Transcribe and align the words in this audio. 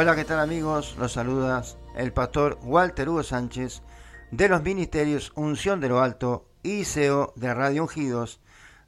Hola, 0.00 0.16
¿qué 0.16 0.24
tal 0.24 0.40
amigos? 0.40 0.96
Los 0.98 1.12
saludas 1.12 1.76
el 1.94 2.10
pastor 2.14 2.58
Walter 2.62 3.06
Hugo 3.06 3.22
Sánchez 3.22 3.82
de 4.30 4.48
los 4.48 4.62
Ministerios 4.62 5.30
Unción 5.34 5.78
de 5.78 5.90
lo 5.90 6.00
Alto 6.00 6.48
y 6.62 6.86
CEO 6.86 7.34
de 7.36 7.52
Radio 7.52 7.82
Ungidos 7.82 8.40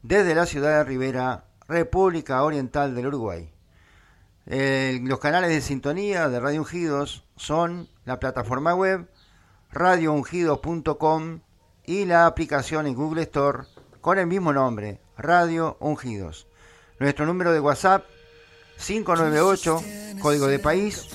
desde 0.02 0.34
la 0.34 0.46
ciudad 0.46 0.78
de 0.78 0.84
Rivera, 0.84 1.44
República 1.68 2.42
Oriental 2.42 2.94
del 2.94 3.08
Uruguay. 3.08 3.52
Los 4.46 5.18
canales 5.18 5.50
de 5.50 5.60
sintonía 5.60 6.30
de 6.30 6.40
Radio 6.40 6.60
Ungidos 6.62 7.26
son 7.36 7.90
la 8.06 8.18
plataforma 8.18 8.74
web 8.74 9.06
radioungidos.com 9.70 11.40
y 11.84 12.06
la 12.06 12.24
aplicación 12.24 12.86
en 12.86 12.94
Google 12.94 13.24
Store 13.24 13.64
con 14.00 14.18
el 14.18 14.26
mismo 14.26 14.54
nombre, 14.54 14.98
Radio 15.18 15.76
Ungidos. 15.78 16.48
Nuestro 16.98 17.26
número 17.26 17.52
de 17.52 17.60
WhatsApp 17.60 18.06
598, 18.82 19.82
código 20.20 20.48
de 20.48 20.58
país 20.58 21.08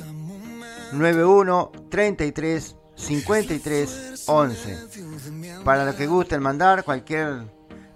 91 0.94 1.72
33 1.90 2.76
53 2.96 4.24
11. 4.26 5.64
Para 5.64 5.86
los 5.86 5.96
que 5.96 6.08
gusten 6.08 6.42
mandar 6.42 6.84
cualquier 6.84 7.44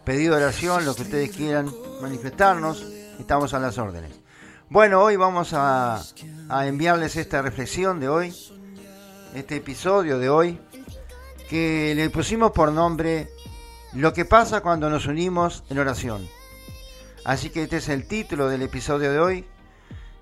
pedido 0.03 0.35
de 0.35 0.43
oración, 0.43 0.85
lo 0.85 0.93
que 0.93 1.03
ustedes 1.03 1.31
quieran 1.31 1.71
manifestarnos, 2.01 2.85
estamos 3.17 3.53
a 3.53 3.59
las 3.59 3.77
órdenes. 3.77 4.11
Bueno, 4.69 5.01
hoy 5.01 5.15
vamos 5.15 5.53
a, 5.53 6.01
a 6.49 6.67
enviarles 6.67 7.15
esta 7.15 7.41
reflexión 7.41 7.99
de 7.99 8.09
hoy, 8.09 8.35
este 9.33 9.57
episodio 9.57 10.19
de 10.19 10.29
hoy, 10.29 10.59
que 11.49 11.93
le 11.95 12.09
pusimos 12.09 12.51
por 12.51 12.71
nombre 12.71 13.29
Lo 13.93 14.13
que 14.13 14.23
pasa 14.23 14.61
cuando 14.61 14.89
nos 14.89 15.05
unimos 15.05 15.63
en 15.69 15.79
oración. 15.79 16.27
Así 17.23 17.49
que 17.49 17.63
este 17.63 17.77
es 17.77 17.89
el 17.89 18.07
título 18.07 18.47
del 18.47 18.61
episodio 18.61 19.11
de 19.11 19.19
hoy, 19.19 19.45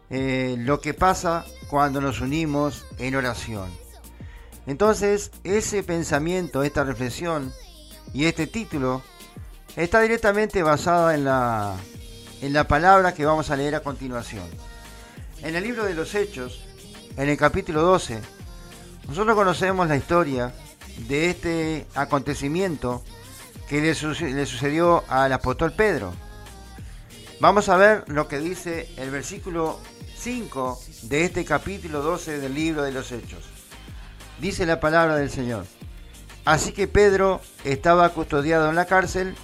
eh, 0.10 0.56
Lo 0.60 0.82
que 0.82 0.94
pasa 0.94 1.46
cuando 1.70 2.02
nos 2.02 2.22
unimos 2.22 2.86
en 2.98 3.16
oración. 3.16 3.70
Entonces, 4.66 5.32
ese 5.44 5.84
pensamiento, 5.84 6.64
esta 6.64 6.84
reflexión 6.84 7.54
y 8.14 8.26
este 8.26 8.48
título 8.48 9.02
está 9.76 10.02
directamente 10.02 10.64
basada 10.64 11.16
en 11.16 11.26
la, 11.26 11.76
en 12.42 12.54
la 12.54 12.68
palabra 12.68 13.14
que 13.14 13.26
vamos 13.26 13.50
a 13.50 13.56
leer 13.56 13.76
a 13.76 13.82
continuación. 13.82 14.46
En 15.42 15.56
el 15.56 15.64
libro 15.64 15.86
de 15.86 15.94
los 15.94 16.14
Hechos, 16.16 16.64
en 17.18 17.30
el 17.30 17.38
capítulo 17.38 17.82
12, 17.82 18.20
nosotros 19.08 19.36
conocemos 19.36 19.88
la 19.88 19.96
historia 19.96 20.54
de 21.08 21.30
este 21.30 21.88
acontecimiento 21.96 23.04
que 23.68 23.82
le, 23.82 23.94
le 24.34 24.46
sucedió 24.46 25.04
al 25.08 25.32
apóstol 25.34 25.72
Pedro. 25.72 26.14
Vamos 27.40 27.70
a 27.70 27.78
ver 27.78 28.04
lo 28.08 28.28
que 28.28 28.40
dice 28.40 28.92
el 28.98 29.12
versículo 29.12 29.80
5 30.20 30.80
de 31.04 31.24
este 31.24 31.46
capítulo 31.46 32.02
12 32.02 32.40
del 32.40 32.54
libro 32.54 32.84
de 32.84 32.92
los 32.92 33.10
Hechos. 33.14 33.46
Dice 34.42 34.66
la 34.66 34.82
palabra 34.82 35.16
del 35.16 35.30
Señor. 35.30 35.66
Así 36.44 36.74
que 36.74 36.90
Pedro 36.90 37.40
estaba 37.64 38.10
custodiado 38.10 38.68
en 38.68 38.76
la 38.76 38.86
cárcel, 38.86 39.36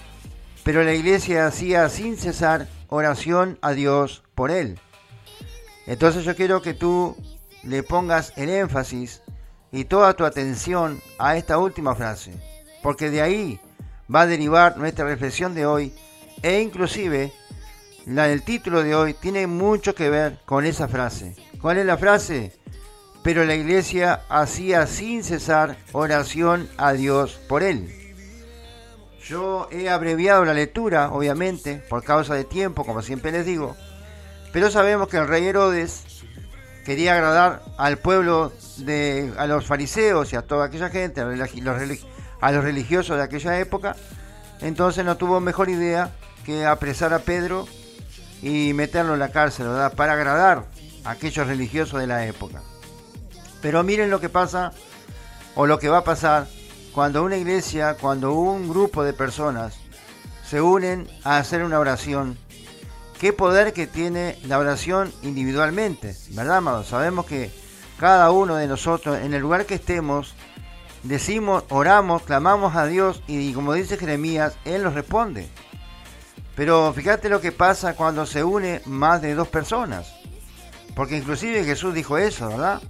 pero 0.63 0.83
la 0.83 0.93
iglesia 0.93 1.47
hacía 1.47 1.87
sin 1.87 2.17
cesar 2.17 2.67
oración 2.89 3.57
a 3.61 3.71
Dios 3.71 4.23
por 4.35 4.51
él. 4.51 4.77
Entonces 5.87 6.25
yo 6.25 6.35
quiero 6.35 6.61
que 6.61 6.73
tú 6.73 7.15
le 7.63 7.81
pongas 7.81 8.33
el 8.35 8.49
énfasis 8.49 9.21
y 9.71 9.85
toda 9.85 10.13
tu 10.13 10.25
atención 10.25 11.01
a 11.17 11.37
esta 11.37 11.57
última 11.57 11.95
frase, 11.95 12.33
porque 12.83 13.09
de 13.09 13.21
ahí 13.21 13.61
va 14.13 14.21
a 14.21 14.27
derivar 14.27 14.77
nuestra 14.77 15.05
reflexión 15.05 15.55
de 15.55 15.65
hoy 15.65 15.93
e 16.41 16.59
inclusive 16.59 17.31
la 18.05 18.27
del 18.27 18.43
título 18.43 18.83
de 18.83 18.95
hoy 18.95 19.13
tiene 19.13 19.47
mucho 19.47 19.95
que 19.95 20.09
ver 20.09 20.39
con 20.45 20.65
esa 20.65 20.87
frase. 20.87 21.35
¿Cuál 21.61 21.77
es 21.79 21.85
la 21.85 21.97
frase? 21.97 22.53
Pero 23.23 23.43
la 23.43 23.55
iglesia 23.55 24.21
hacía 24.29 24.85
sin 24.85 25.23
cesar 25.23 25.77
oración 25.91 26.69
a 26.77 26.93
Dios 26.93 27.39
por 27.49 27.63
él. 27.63 27.89
Yo 29.27 29.67
he 29.71 29.89
abreviado 29.89 30.45
la 30.45 30.53
lectura, 30.53 31.11
obviamente, 31.11 31.77
por 31.89 32.03
causa 32.03 32.35
de 32.35 32.43
tiempo, 32.43 32.85
como 32.85 33.01
siempre 33.01 33.31
les 33.31 33.45
digo, 33.45 33.75
pero 34.53 34.69
sabemos 34.69 35.07
que 35.07 35.17
el 35.17 35.27
rey 35.27 35.43
Herodes 35.45 36.03
quería 36.85 37.15
agradar 37.15 37.63
al 37.79 37.97
pueblo, 37.97 38.53
de, 38.77 39.33
a 39.37 39.47
los 39.47 39.65
fariseos 39.65 40.31
y 40.31 40.35
a 40.35 40.43
toda 40.43 40.67
aquella 40.67 40.89
gente, 40.89 41.21
a 41.21 42.51
los 42.51 42.63
religiosos 42.63 43.17
de 43.17 43.23
aquella 43.23 43.59
época, 43.59 43.95
entonces 44.61 45.03
no 45.03 45.17
tuvo 45.17 45.39
mejor 45.39 45.69
idea 45.69 46.11
que 46.45 46.63
apresar 46.63 47.11
a 47.11 47.19
Pedro 47.19 47.67
y 48.45 48.73
meterlo 48.73 49.13
en 49.13 49.19
la 49.19 49.31
cárcel, 49.31 49.69
¿verdad? 49.69 49.93
Para 49.93 50.13
agradar 50.13 50.65
a 51.03 51.09
aquellos 51.09 51.47
religiosos 51.47 51.99
de 51.99 52.05
la 52.05 52.27
época. 52.27 52.61
Pero 53.59 53.81
miren 53.81 54.11
lo 54.11 54.21
que 54.21 54.29
pasa 54.29 54.71
o 55.55 55.65
lo 55.65 55.79
que 55.79 55.89
va 55.89 55.99
a 55.99 56.03
pasar 56.03 56.47
cuando 56.93 57.23
una 57.23 57.37
iglesia, 57.37 57.97
cuando 57.99 58.33
un 58.33 58.69
grupo 58.69 59.03
de 59.03 59.13
personas 59.13 59.73
se 60.47 60.61
unen 60.61 61.07
a 61.23 61.37
hacer 61.37 61.63
una 61.63 61.79
oración. 61.79 62.37
Qué 63.19 63.33
poder 63.33 63.73
que 63.73 63.87
tiene 63.87 64.37
la 64.43 64.59
oración 64.59 65.11
individualmente, 65.23 66.15
¿verdad, 66.29 66.57
amados? 66.57 66.89
Sabemos 66.89 67.25
que 67.25 67.49
cada 67.99 68.29
uno 68.29 68.57
de 68.57 68.67
nosotros, 68.67 69.17
en 69.23 69.33
el 69.33 69.41
lugar 69.41 69.65
que 69.65 69.75
estemos, 69.75 70.35
decimos, 71.01 71.63
oramos, 71.69 72.21
clamamos 72.21 72.75
a 72.75 72.85
Dios 72.85 73.23
y 73.25 73.53
como 73.53 73.73
dice 73.73 73.97
Jeremías, 73.97 74.55
Él 74.65 74.83
nos 74.83 74.93
responde. 74.93 75.49
Pero 76.55 76.93
fíjate 76.93 77.29
lo 77.29 77.41
que 77.41 77.51
pasa 77.51 77.95
cuando 77.95 78.25
se 78.25 78.43
une 78.43 78.81
más 78.85 79.21
de 79.21 79.35
dos 79.35 79.47
personas. 79.47 80.13
Porque 80.95 81.17
inclusive 81.17 81.65
Jesús 81.65 81.93
dijo 81.93 82.17
eso, 82.17 82.47
¿verdad? 82.47 82.81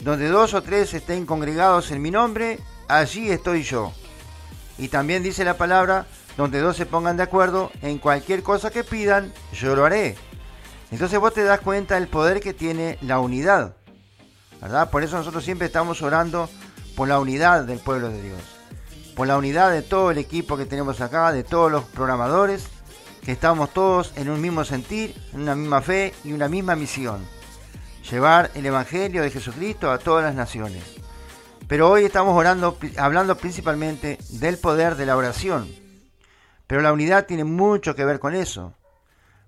Donde 0.00 0.28
dos 0.28 0.52
o 0.54 0.62
tres 0.62 0.92
estén 0.92 1.24
congregados 1.24 1.90
en 1.90 2.02
mi 2.02 2.10
nombre, 2.10 2.58
allí 2.86 3.30
estoy 3.30 3.62
yo. 3.62 3.92
Y 4.76 4.88
también 4.88 5.22
dice 5.22 5.44
la 5.44 5.56
palabra, 5.56 6.06
donde 6.36 6.60
dos 6.60 6.76
se 6.76 6.86
pongan 6.86 7.16
de 7.16 7.22
acuerdo 7.22 7.72
en 7.82 7.98
cualquier 7.98 8.42
cosa 8.42 8.70
que 8.70 8.84
pidan, 8.84 9.32
yo 9.52 9.74
lo 9.74 9.86
haré. 9.86 10.16
Entonces 10.90 11.18
vos 11.18 11.34
te 11.34 11.42
das 11.42 11.60
cuenta 11.60 11.94
del 11.96 12.08
poder 12.08 12.40
que 12.40 12.54
tiene 12.54 12.98
la 13.00 13.18
unidad. 13.18 13.74
¿Verdad? 14.60 14.90
Por 14.90 15.02
eso 15.02 15.16
nosotros 15.16 15.44
siempre 15.44 15.66
estamos 15.66 16.02
orando 16.02 16.48
por 16.96 17.08
la 17.08 17.18
unidad 17.18 17.64
del 17.64 17.78
pueblo 17.78 18.08
de 18.08 18.22
Dios. 18.22 18.40
Por 19.16 19.26
la 19.26 19.36
unidad 19.36 19.70
de 19.70 19.82
todo 19.82 20.10
el 20.10 20.18
equipo 20.18 20.56
que 20.56 20.66
tenemos 20.66 21.00
acá, 21.00 21.32
de 21.32 21.44
todos 21.44 21.72
los 21.72 21.84
programadores, 21.84 22.68
que 23.28 23.32
estamos 23.32 23.74
todos 23.74 24.14
en 24.16 24.30
un 24.30 24.40
mismo 24.40 24.64
sentir, 24.64 25.14
en 25.34 25.42
una 25.42 25.54
misma 25.54 25.82
fe 25.82 26.14
y 26.24 26.32
una 26.32 26.48
misma 26.48 26.76
misión. 26.76 27.28
Llevar 28.10 28.50
el 28.54 28.64
Evangelio 28.64 29.20
de 29.20 29.30
Jesucristo 29.30 29.90
a 29.90 29.98
todas 29.98 30.24
las 30.24 30.34
naciones. 30.34 30.82
Pero 31.66 31.90
hoy 31.90 32.06
estamos 32.06 32.34
orando, 32.34 32.78
hablando 32.96 33.36
principalmente 33.36 34.16
del 34.30 34.56
poder 34.56 34.94
de 34.94 35.04
la 35.04 35.14
oración. 35.14 35.68
Pero 36.66 36.80
la 36.80 36.90
unidad 36.90 37.26
tiene 37.26 37.44
mucho 37.44 37.94
que 37.94 38.06
ver 38.06 38.18
con 38.18 38.34
eso. 38.34 38.72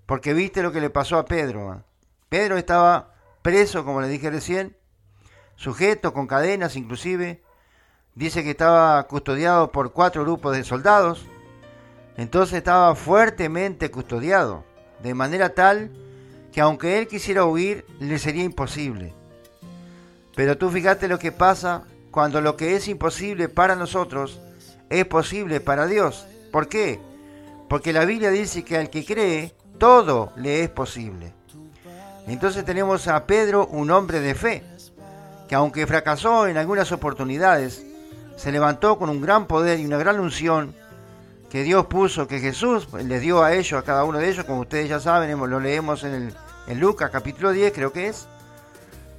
Porque 0.05 0.35
viste 0.35 0.61
lo 0.61 0.71
que 0.71 0.79
le 0.79 0.91
pasó 0.91 1.17
a 1.17 1.25
Pedro. 1.25 1.83
Pedro 2.29 2.57
estaba 2.57 3.15
preso, 3.41 3.83
como 3.83 3.99
le 3.99 4.09
dije 4.09 4.29
recién, 4.29 4.77
sujeto 5.55 6.13
con 6.13 6.27
cadenas 6.27 6.75
inclusive. 6.75 7.41
Dice 8.13 8.43
que 8.43 8.51
estaba 8.51 9.01
custodiado 9.07 9.71
por 9.71 9.91
cuatro 9.91 10.21
grupos 10.21 10.55
de 10.55 10.63
soldados. 10.63 11.25
Entonces 12.17 12.57
estaba 12.57 12.93
fuertemente 12.95 13.89
custodiado, 13.89 14.63
de 15.01 15.13
manera 15.13 15.53
tal 15.53 15.91
que 16.51 16.61
aunque 16.61 16.99
él 16.99 17.07
quisiera 17.07 17.45
huir, 17.45 17.85
le 17.99 18.19
sería 18.19 18.43
imposible. 18.43 19.13
Pero 20.35 20.57
tú 20.57 20.69
fíjate 20.69 21.07
lo 21.07 21.19
que 21.19 21.31
pasa 21.31 21.83
cuando 22.11 22.41
lo 22.41 22.57
que 22.57 22.75
es 22.75 22.87
imposible 22.87 23.47
para 23.47 23.75
nosotros 23.75 24.41
es 24.89 25.05
posible 25.05 25.61
para 25.61 25.87
Dios. 25.87 26.25
¿Por 26.51 26.67
qué? 26.67 26.99
Porque 27.69 27.93
la 27.93 28.03
Biblia 28.03 28.31
dice 28.31 28.63
que 28.63 28.77
al 28.77 28.89
que 28.89 29.05
cree, 29.05 29.55
todo 29.77 30.33
le 30.35 30.63
es 30.63 30.69
posible. 30.69 31.33
Entonces 32.27 32.65
tenemos 32.65 33.07
a 33.07 33.25
Pedro, 33.25 33.67
un 33.67 33.89
hombre 33.91 34.19
de 34.19 34.35
fe, 34.35 34.63
que 35.47 35.55
aunque 35.55 35.87
fracasó 35.87 36.47
en 36.47 36.57
algunas 36.57 36.91
oportunidades, 36.91 37.85
se 38.35 38.51
levantó 38.51 38.97
con 38.97 39.09
un 39.09 39.21
gran 39.21 39.47
poder 39.47 39.79
y 39.79 39.85
una 39.85 39.97
gran 39.97 40.19
unción 40.19 40.75
que 41.51 41.63
Dios 41.63 41.87
puso, 41.87 42.27
que 42.27 42.39
Jesús 42.39 42.87
les 42.93 43.19
dio 43.19 43.43
a 43.43 43.53
ellos, 43.53 43.73
a 43.73 43.83
cada 43.83 44.05
uno 44.05 44.19
de 44.19 44.29
ellos, 44.29 44.45
como 44.45 44.61
ustedes 44.61 44.87
ya 44.87 45.01
saben, 45.01 45.37
lo 45.37 45.59
leemos 45.59 46.05
en, 46.05 46.13
el, 46.13 46.35
en 46.67 46.79
Lucas 46.79 47.09
capítulo 47.11 47.51
10, 47.51 47.73
creo 47.73 47.91
que 47.91 48.07
es, 48.07 48.25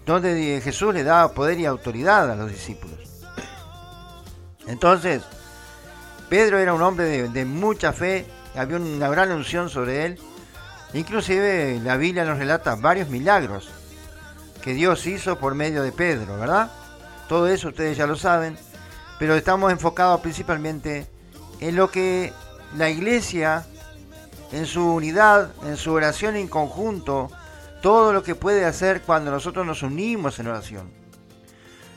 donde 0.07 0.61
Jesús 0.65 0.95
le 0.95 1.05
da 1.05 1.29
poder 1.33 1.61
y 1.61 1.67
autoridad 1.67 2.31
a 2.31 2.35
los 2.35 2.51
discípulos. 2.51 2.99
Entonces, 4.67 5.23
Pedro 6.31 6.59
era 6.59 6.73
un 6.73 6.81
hombre 6.81 7.29
de, 7.29 7.45
mucha 7.45 7.93
fe, 7.93 8.25
había 8.57 8.79
una 8.79 9.11
gran 9.11 9.31
unción 9.31 9.69
sobre 9.69 10.07
él, 10.07 10.19
inclusive 10.95 11.81
la 11.85 11.99
Biblia 11.99 12.25
nos 12.25 12.39
relata 12.39 12.77
varios 12.77 13.11
milagros 13.11 13.69
que 14.63 14.73
Dios 14.73 15.07
hizo 15.07 15.39
por 15.39 15.55
medio 15.55 15.83
de 15.83 15.93
Pedro, 15.93 16.39
¿verdad? 16.39 16.71
Todo 17.29 17.47
eso 17.49 17.69
ustedes 17.69 17.99
ya 17.99 18.07
lo 18.07 18.17
saben, 18.17 18.57
pero 19.19 19.35
estamos 19.35 19.71
enfocados 19.71 20.23
principalmente 20.23 21.13
en 21.63 21.77
lo 21.77 21.91
que 21.93 22.33
la 22.77 22.91
iglesia, 22.91 23.65
en 24.51 24.67
su 24.67 24.85
unidad, 24.85 25.53
en 25.65 25.77
su 25.77 25.93
oración 25.93 26.35
en 26.35 26.49
conjunto, 26.49 27.31
todo 27.81 28.13
lo 28.13 28.25
que 28.25 28.35
puede 28.35 28.65
hacer 28.65 29.03
cuando 29.03 29.31
nosotros 29.31 29.65
nos 29.65 29.85
unimos 29.85 30.41
en 30.41 30.49
oración. 30.49 30.91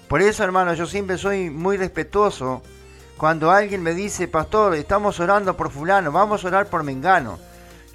Por 0.07 0.21
eso, 0.21 0.43
hermanos, 0.43 0.77
yo 0.77 0.85
siempre 0.85 1.17
soy 1.17 1.49
muy 1.49 1.77
respetuoso 1.77 2.61
cuando 3.17 3.49
alguien 3.49 3.81
me 3.81 3.95
dice, 3.95 4.27
pastor, 4.27 4.75
estamos 4.75 5.19
orando 5.19 5.57
por 5.57 5.71
fulano, 5.71 6.11
vamos 6.11 6.45
a 6.45 6.47
orar 6.47 6.67
por 6.67 6.83
Mengano. 6.83 7.39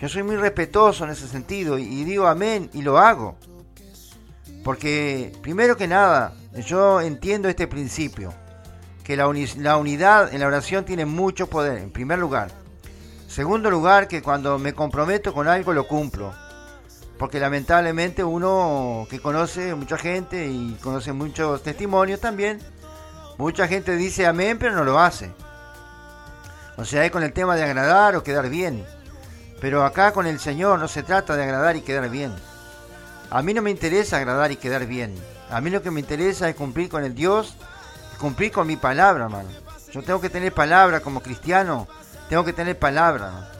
Yo 0.00 0.08
soy 0.08 0.25
muy 0.25 0.37
respetuoso 0.37 1.05
en 1.05 1.11
ese 1.11 1.28
sentido 1.28 1.78
y 1.78 2.02
digo 2.02 2.26
amén 2.26 2.69
y 2.73 2.82
lo 2.82 2.99
hago. 2.99 3.37
Porque 4.64 5.32
primero 5.40 5.76
que 5.76 5.87
nada, 5.87 6.34
yo 6.66 7.00
entiendo 7.00 7.49
este 7.49 7.69
principio, 7.69 8.34
que 9.10 9.16
la, 9.16 9.28
la, 9.56 9.76
unidad 9.76 10.32
en 10.32 10.38
la 10.38 10.46
oración 10.46 10.84
tiene 10.84 11.04
mucho 11.04 11.48
poder, 11.48 11.78
en 11.78 11.90
primer 11.90 12.20
lugar. 12.20 12.52
Segundo 13.26 13.68
lugar, 13.68 14.06
que 14.06 14.22
cuando 14.22 14.56
me 14.56 14.72
comprometo 14.72 15.34
con 15.34 15.48
algo 15.48 15.72
lo 15.72 15.88
cumplo. 15.88 16.32
Porque 17.18 17.40
lamentablemente 17.40 18.22
uno 18.22 19.08
que 19.10 19.18
conoce 19.18 19.74
mucha 19.74 19.98
gente 19.98 20.46
y 20.46 20.78
conoce 20.80 21.12
muchos 21.12 21.60
testimonios 21.64 22.20
también, 22.20 22.60
mucha 23.36 23.66
gente 23.66 23.96
dice 23.96 24.28
amén 24.28 24.58
pero 24.60 24.76
no 24.76 24.84
lo 24.84 25.00
hace. 25.00 25.32
O 26.76 26.84
sea, 26.84 27.04
es 27.04 27.10
con 27.10 27.24
el 27.24 27.32
tema 27.32 27.56
de 27.56 27.64
agradar 27.64 28.14
o 28.14 28.22
quedar 28.22 28.48
bien. 28.48 28.86
Pero 29.60 29.84
acá 29.84 30.12
con 30.12 30.28
el 30.28 30.38
Señor 30.38 30.78
no 30.78 30.86
se 30.86 31.02
trata 31.02 31.34
de 31.34 31.42
agradar 31.42 31.74
y 31.74 31.80
quedar 31.80 32.08
bien. 32.10 32.32
A 33.28 33.42
mí 33.42 33.54
no 33.54 33.60
me 33.60 33.72
interesa 33.72 34.18
agradar 34.18 34.52
y 34.52 34.56
quedar 34.56 34.86
bien. 34.86 35.16
A 35.50 35.60
mí 35.60 35.68
lo 35.68 35.82
que 35.82 35.90
me 35.90 35.98
interesa 35.98 36.48
es 36.48 36.54
cumplir 36.54 36.88
con 36.88 37.02
el 37.02 37.16
Dios, 37.16 37.56
cumplir 38.20 38.52
con 38.52 38.67
mi 38.67 38.76
palabra, 38.76 39.25
hermano. 39.25 39.49
Yo 39.90 40.02
tengo 40.02 40.20
que 40.20 40.31
tener 40.31 40.52
palabra 40.52 41.00
como 41.00 41.22
cristiano, 41.22 41.88
tengo 42.28 42.44
que 42.44 42.52
tener 42.52 42.78
palabra. 42.78 43.50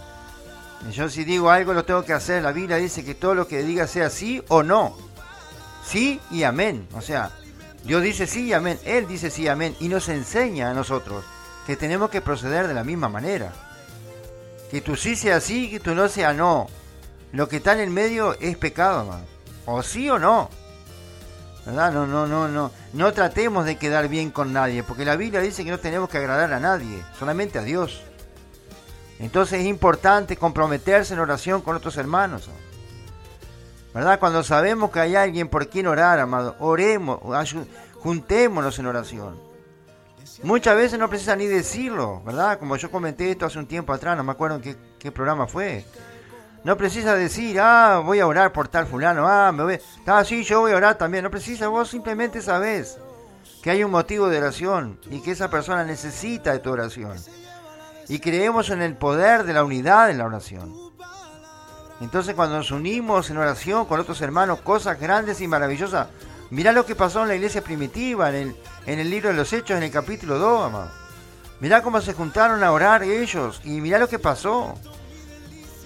Yo 0.93 1.09
si 1.09 1.25
digo 1.25 1.51
algo 1.51 1.73
lo 1.73 1.85
tengo 1.85 2.05
que 2.05 2.13
hacer. 2.13 2.43
La 2.43 2.53
Biblia 2.53 2.77
dice 2.77 3.05
que 3.05 3.15
todo 3.15 3.35
lo 3.35 3.49
que 3.49 3.63
diga 3.63 3.87
sea 3.87 4.11
sí 4.11 4.43
o 4.49 4.63
no. 4.63 4.97
Sí 5.85 6.21
y 6.31 6.45
amén. 6.45 6.87
O 6.95 7.01
sea, 7.01 7.31
Dios 7.85 8.03
dice 8.03 8.27
sí 8.27 8.47
y 8.47 8.53
amén. 8.53 8.79
Él 8.85 9.09
dice 9.09 9.31
sí 9.31 9.43
y 9.43 9.49
amén. 9.49 9.75
Y 9.81 9.89
nos 9.89 10.09
enseña 10.09 10.71
a 10.71 10.75
nosotros 10.75 11.25
que 11.67 11.77
tenemos 11.77 12.11
que 12.11 12.21
proceder 12.21 12.69
de 12.69 12.75
la 12.75 12.85
misma 12.85 13.09
manera. 13.09 13.53
Que 14.71 14.81
tu 14.81 14.97
sí 14.97 15.17
sea 15.17 15.41
sí, 15.41 15.67
y 15.67 15.71
que 15.71 15.81
tu 15.81 15.95
no 15.95 16.09
sea 16.09 16.33
no. 16.33 16.69
Lo 17.33 17.49
que 17.49 17.57
está 17.57 17.73
en 17.73 17.81
el 17.81 17.91
medio 17.91 18.37
es 18.41 18.57
pecado, 18.57 19.01
hermano. 19.01 19.25
O 19.67 19.83
sí 19.83 20.09
o 20.09 20.19
no. 20.19 20.49
No, 21.73 22.07
no, 22.07 22.27
no, 22.27 22.49
no. 22.49 22.71
No 22.93 23.13
tratemos 23.13 23.65
de 23.65 23.77
quedar 23.77 24.09
bien 24.09 24.31
con 24.31 24.53
nadie, 24.53 24.83
porque 24.83 25.05
la 25.05 25.17
Biblia 25.17 25.41
dice 25.41 25.65
que 25.65 25.71
no 25.71 25.79
tenemos 25.79 26.09
que 26.09 26.19
agradar 26.19 26.53
a 26.53 26.61
nadie, 26.61 27.03
solamente 27.19 27.59
a 27.59 27.63
Dios. 27.63 28.03
Entonces 29.19 29.61
es 29.61 29.67
importante 29.67 30.37
comprometerse 30.37 31.15
en 31.15 31.21
oración 31.21 31.61
con 31.61 31.77
otros 31.77 31.97
hermanos. 31.97 32.49
¿Verdad? 33.93 34.19
Cuando 34.21 34.43
sabemos 34.43 34.91
que 34.91 35.01
hay 35.01 35.17
alguien 35.17 35.49
por 35.49 35.69
quien 35.69 35.87
orar, 35.87 36.21
amado, 36.21 36.57
oremos, 36.61 37.19
juntémonos 37.97 38.79
en 38.79 38.87
oración. 38.87 39.41
Muchas 40.43 40.77
veces 40.77 40.99
no 40.99 41.09
precisa 41.09 41.37
ni 41.37 41.47
decirlo, 41.47 42.23
¿verdad? 42.25 42.59
Como 42.59 42.77
yo 42.77 42.91
comenté 42.91 43.31
esto 43.31 43.47
hace 43.47 43.59
un 43.59 43.67
tiempo 43.67 43.93
atrás, 43.93 44.17
no 44.17 44.25
me 44.25 44.33
acuerdo 44.33 44.61
en 44.63 44.77
qué 44.99 45.13
programa 45.13 45.47
fue. 45.47 45.85
No 46.63 46.77
precisa 46.77 47.15
decir, 47.15 47.59
ah, 47.59 48.03
voy 48.05 48.21
a 48.21 48.27
orar 48.27 48.53
por 48.53 48.69
tal 48.69 48.87
fulano, 48.87 49.27
ah, 49.27 49.51
me 49.51 49.63
voy. 49.63 49.79
Ah, 50.07 50.25
sí, 50.25 50.45
yo 50.45 50.61
voy 50.61 50.73
a 50.73 50.77
orar 50.77 50.99
también. 50.99 51.25
No 51.25 51.31
precisa, 51.31 51.69
vos 51.69 51.89
simplemente 51.89 52.43
sabés 52.43 52.99
que 53.63 53.71
hay 53.71 53.83
un 53.83 53.91
motivo 53.91 54.29
de 54.29 54.39
oración 54.39 54.99
y 55.11 55.23
que 55.23 55.31
esa 55.31 55.51
persona 55.51 55.85
necesita 55.85 56.53
de 56.53 56.59
tu 56.59 56.71
oración. 56.71 57.17
Y 58.09 58.19
creemos 58.19 58.71
en 58.71 58.83
el 58.83 58.97
poder 58.97 59.45
de 59.45 59.55
la 59.55 59.65
unidad 59.65 60.11
en 60.11 60.19
la 60.19 60.27
oración. 60.27 60.75
Entonces 62.01 62.35
cuando 62.35 62.57
nos 62.57 62.71
unimos 62.71 63.31
en 63.31 63.37
oración 63.39 63.87
con 63.87 64.01
otros 64.01 64.21
hermanos, 64.21 64.61
cosas 64.61 64.99
grandes 64.99 65.41
y 65.41 65.49
maravillosas. 65.49 66.09
Mirá 66.51 66.73
lo 66.73 66.85
que 66.85 66.97
pasó 66.97 67.23
en 67.23 67.29
la 67.29 67.37
iglesia 67.37 67.63
primitiva, 67.63 68.29
en 68.31 68.35
el, 68.35 68.57
en 68.87 68.99
el 68.99 69.09
libro 69.09 69.29
de 69.29 69.37
los 69.37 69.53
Hechos, 69.53 69.77
en 69.77 69.85
el 69.85 69.91
capítulo 69.91 70.39
2, 70.39 70.67
amado. 70.67 70.91
Mirá 71.61 71.83
cómo 71.83 72.01
se 72.01 72.15
juntaron 72.15 72.65
a 72.65 72.73
orar 72.73 73.03
ellos 73.03 73.61
y 73.65 73.81
mirá 73.81 73.99
lo 73.99 74.09
que 74.09 74.19
pasó. 74.19 74.75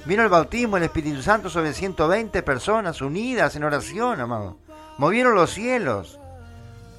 Vino 0.07 0.23
el 0.23 0.29
bautismo 0.29 0.77
el 0.77 0.83
Espíritu 0.83 1.23
Santo 1.23 1.49
sobre 1.49 1.73
120 1.73 2.43
personas 2.43 3.01
unidas 3.01 3.57
en 3.57 3.65
oración, 3.65 4.21
amado. 4.21 4.59
Movieron 4.99 5.35
los 5.35 5.51
cielos. 5.51 6.21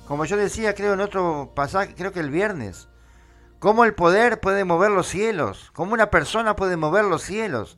Como 0.07 0.25
yo 0.25 0.37
decía, 0.37 0.73
creo 0.73 0.93
en 0.93 1.01
otro 1.01 1.51
pasaje, 1.55 1.93
creo 1.93 2.11
que 2.11 2.19
el 2.19 2.31
viernes. 2.31 2.87
Cómo 3.59 3.85
el 3.85 3.93
poder 3.93 4.39
puede 4.39 4.65
mover 4.65 4.89
los 4.89 5.07
cielos. 5.07 5.69
Cómo 5.73 5.93
una 5.93 6.09
persona 6.09 6.55
puede 6.55 6.77
mover 6.77 7.05
los 7.05 7.21
cielos. 7.21 7.77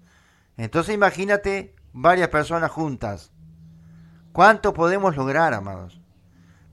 Entonces 0.55 0.95
imagínate 0.95 1.75
varias 1.91 2.29
personas 2.29 2.71
juntas. 2.71 3.33
¿Cuánto 4.31 4.73
podemos 4.73 5.17
lograr, 5.17 5.53
amados? 5.53 5.99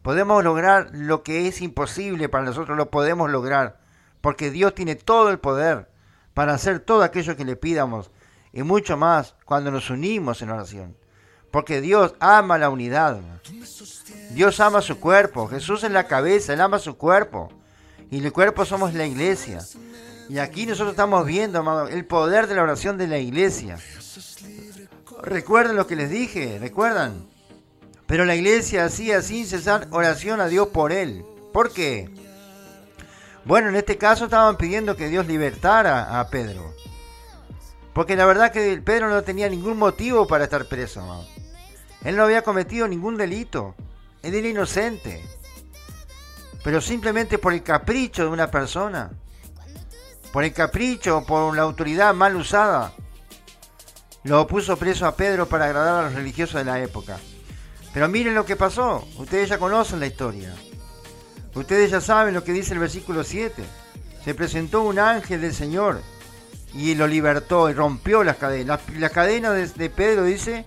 Podemos 0.03 0.45
lograr 0.45 0.91
lo 0.93 1.25
que 1.25 1.49
es 1.49 1.61
imposible 1.61 2.29
para 2.29 2.45
nosotros, 2.45 2.77
lo 2.77 2.93
podemos 2.93 3.29
lograr. 3.31 3.81
Porque 4.21 4.53
Dios 4.53 4.77
tiene 4.77 4.95
todo 4.95 5.31
el 5.31 5.41
poder 5.41 5.91
para 6.35 6.55
hacer 6.55 6.79
todo 6.79 7.03
aquello 7.03 7.37
que 7.37 7.45
le 7.45 7.56
pidamos 7.56 8.12
y 8.55 8.62
mucho 8.62 8.97
más 8.97 9.35
cuando 9.45 9.71
nos 9.71 9.91
unimos 9.91 10.41
en 10.41 10.51
oración. 10.51 10.97
Porque 11.51 11.81
Dios 11.81 12.15
ama 12.21 12.56
la 12.56 12.71
unidad. 12.71 13.21
Dios 14.31 14.61
ama 14.61 14.81
su 14.81 14.99
cuerpo. 14.99 15.49
Jesús 15.49 15.85
es 15.85 15.91
la 15.91 16.06
cabeza, 16.06 16.53
Él 16.53 16.61
ama 16.61 16.79
su 16.79 16.97
cuerpo. 16.97 17.53
Y 18.11 18.25
el 18.25 18.33
cuerpo 18.33 18.65
somos 18.65 18.95
la 18.95 19.06
iglesia. 19.06 19.61
Y 20.29 20.39
aquí 20.39 20.67
nosotros 20.67 20.91
estamos 20.91 21.27
viendo, 21.27 21.89
el 21.89 22.06
poder 22.06 22.46
de 22.46 22.55
la 22.55 22.63
oración 22.63 22.96
de 22.96 23.08
la 23.08 23.19
iglesia. 23.19 23.79
Recuerden 25.23 25.77
lo 25.77 25.87
que 25.87 25.96
les 25.96 26.11
dije, 26.11 26.58
recuerdan. 26.61 27.29
Pero 28.06 28.25
la 28.25 28.37
iglesia 28.37 28.84
hacía 28.84 29.23
sin 29.23 29.46
cesar 29.46 29.89
oración 29.91 30.41
a 30.41 30.49
Dios 30.49 30.69
por 30.69 30.93
él. 30.93 31.25
¿Por 31.53 31.73
qué? 31.73 32.11
Bueno, 33.44 33.69
en 33.69 33.77
este 33.77 33.99
caso 33.99 34.25
estaban 34.25 34.56
pidiendo 34.56 34.96
que 34.96 35.08
Dios 35.08 35.27
libertara 35.27 36.20
a 36.20 36.29
Pedro. 36.29 36.75
Porque 37.94 38.17
la 38.17 38.27
verdad 38.27 38.51
que 38.51 38.82
Pedro 38.84 39.08
no 39.08 39.22
tenía 39.22 39.48
ningún 39.48 39.79
motivo 39.79 40.27
para 40.27 40.44
estar 40.44 40.67
preso. 40.67 41.24
Él 42.03 42.17
no 42.17 42.24
había 42.24 42.43
cometido 42.43 42.89
ningún 42.89 43.17
delito. 43.17 43.77
Él 44.22 44.34
era 44.34 44.48
inocente. 44.48 45.24
Pero 46.65 46.81
simplemente 46.81 47.39
por 47.39 47.53
el 47.53 47.63
capricho 47.63 48.24
de 48.24 48.31
una 48.31 48.51
persona. 48.51 49.13
Por 50.32 50.43
el 50.43 50.53
capricho, 50.53 51.24
por 51.24 51.55
la 51.55 51.63
autoridad 51.63 52.13
mal 52.15 52.34
usada. 52.34 52.93
Lo 54.24 54.44
puso 54.48 54.77
preso 54.77 55.06
a 55.06 55.15
Pedro 55.15 55.46
para 55.46 55.67
agradar 55.67 56.01
a 56.01 56.06
los 56.06 56.15
religiosos 56.15 56.56
de 56.56 56.65
la 56.65 56.82
época. 56.82 57.19
Pero 57.93 58.08
miren 58.08 58.34
lo 58.34 58.44
que 58.44 58.56
pasó. 58.56 59.06
Ustedes 59.19 59.51
ya 59.51 59.58
conocen 59.58 60.01
la 60.01 60.06
historia. 60.06 60.53
Ustedes 61.55 61.93
ya 61.93 62.01
saben 62.01 62.34
lo 62.34 62.43
que 62.43 62.53
dice 62.53 62.72
el 62.72 62.81
versículo 62.81 63.22
7. 63.22 63.63
Se 64.24 64.34
presentó 64.34 64.82
un 64.82 64.98
ángel 64.98 65.41
del 65.43 65.55
Señor 65.55 66.03
y 66.74 66.94
lo 66.94 67.06
libertó 67.06 67.70
y 67.70 67.72
rompió 67.72 68.24
las 68.24 68.36
cadenas. 68.36 68.81
Las, 68.98 69.12
cadenas 69.12 69.76
de, 69.76 69.90
Pedro, 69.90 70.24
dice, 70.24 70.66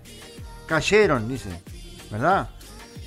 cayeron, 0.65 1.27
dice, 1.27 1.61
¿verdad? 2.09 2.49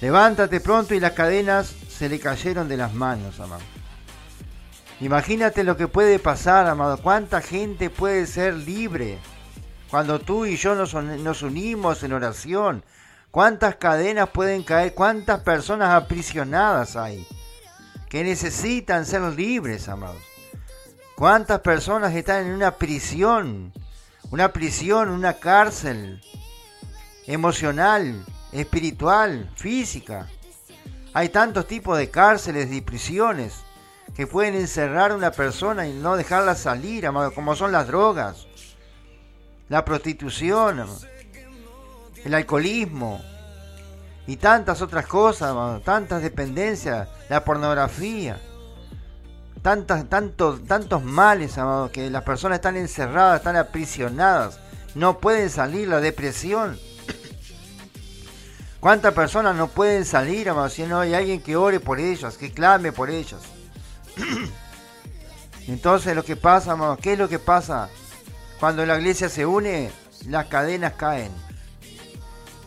Levántate 0.01 0.61
pronto 0.61 0.95
y 0.95 1.01
las 1.01 1.13
cadenas 1.13 1.75
se 1.89 2.09
le 2.09 2.21
cayeron 2.21 2.69
de 2.69 2.77
las 2.77 2.93
manos, 2.93 3.41
amado. 3.41 3.63
Imagínate 5.01 5.65
lo 5.65 5.77
que 5.77 5.89
puede 5.89 6.19
pasar, 6.19 6.67
amado. 6.67 6.99
¿Cuánta 6.99 7.41
gente 7.41 7.89
puede 7.89 8.27
ser 8.27 8.55
libre 8.55 9.19
cuando 9.91 10.19
tú 10.19 10.45
y 10.45 10.57
yo 10.57 10.75
nos, 10.75 10.93
nos 10.95 11.43
unimos 11.43 12.03
en 12.03 12.13
oración? 12.13 12.85
¿Cuántas 13.31 13.77
cadenas 13.77 14.29
pueden 14.29 14.63
caer? 14.63 14.93
¿Cuántas 14.93 15.41
personas 15.41 15.91
aprisionadas 15.91 16.97
hay 16.97 17.27
que 18.11 18.25
necesitan 18.25 19.07
ser 19.07 19.23
libres, 19.23 19.89
amados? 19.89 20.30
¿Cuántas 21.21 21.61
personas 21.61 22.15
están 22.15 22.47
en 22.47 22.55
una 22.55 22.77
prisión? 22.77 23.75
Una 24.31 24.55
prisión, 24.55 25.11
una 25.11 25.35
cárcel 25.35 26.19
emocional, 27.27 28.25
espiritual, 28.53 29.51
física. 29.55 30.29
Hay 31.13 31.29
tantos 31.29 31.67
tipos 31.67 31.99
de 31.99 32.09
cárceles 32.09 32.73
y 32.73 32.81
prisiones 32.81 33.53
que 34.17 34.27
pueden 34.27 34.55
encerrar 34.55 35.11
a 35.11 35.15
una 35.15 35.31
persona 35.31 35.87
y 35.87 35.93
no 35.93 36.17
dejarla 36.17 36.55
salir, 36.55 37.07
amado, 37.07 37.35
como 37.35 37.55
son 37.55 37.71
las 37.71 37.87
drogas, 37.87 38.47
la 39.69 39.85
prostitución, 39.85 40.87
el 42.25 42.33
alcoholismo 42.33 43.21
y 44.27 44.39
tantas 44.39 44.81
otras 44.81 45.07
cosas, 45.07 45.83
tantas 45.83 46.23
dependencias, 46.23 47.11
la 47.29 47.45
pornografía, 47.45 48.41
tantas, 49.63 50.09
tantos, 50.09 50.65
tantos 50.67 51.03
males, 51.03 51.59
amado, 51.59 51.91
que 51.91 52.11
las 52.11 52.23
personas 52.23 52.57
están 52.57 52.77
encerradas, 52.77 53.41
están 53.41 53.57
aprisionadas, 53.57 54.59
no 54.95 55.19
pueden 55.19 55.51
salir, 55.51 55.89
la 55.89 56.01
depresión. 56.01 56.79
¿Cuántas 58.81 59.15
personas 59.15 59.57
no 59.57 59.69
pueden 59.69 60.05
salir, 60.05 60.49
amado, 60.49 60.69
si 60.69 60.85
no 60.85 61.01
hay 61.01 61.15
alguien 61.15 61.43
que 61.43 61.57
ore 61.57 61.81
por 61.81 62.01
ellas, 62.01 62.37
que 62.37 62.53
clame 62.53 62.93
por 62.93 63.11
ellas? 63.11 63.41
Entonces 65.69 66.17
lo 66.17 66.25
que 66.25 66.37
pasa, 66.37 66.73
amado, 66.73 66.97
¿qué 66.97 67.13
es 67.13 67.19
lo 67.19 67.29
que 67.29 67.39
pasa? 67.39 67.89
Cuando 68.59 68.85
la 68.85 68.99
iglesia 68.99 69.29
se 69.29 69.47
une, 69.47 69.91
las 70.27 70.47
cadenas 70.47 70.95
caen. 70.95 71.33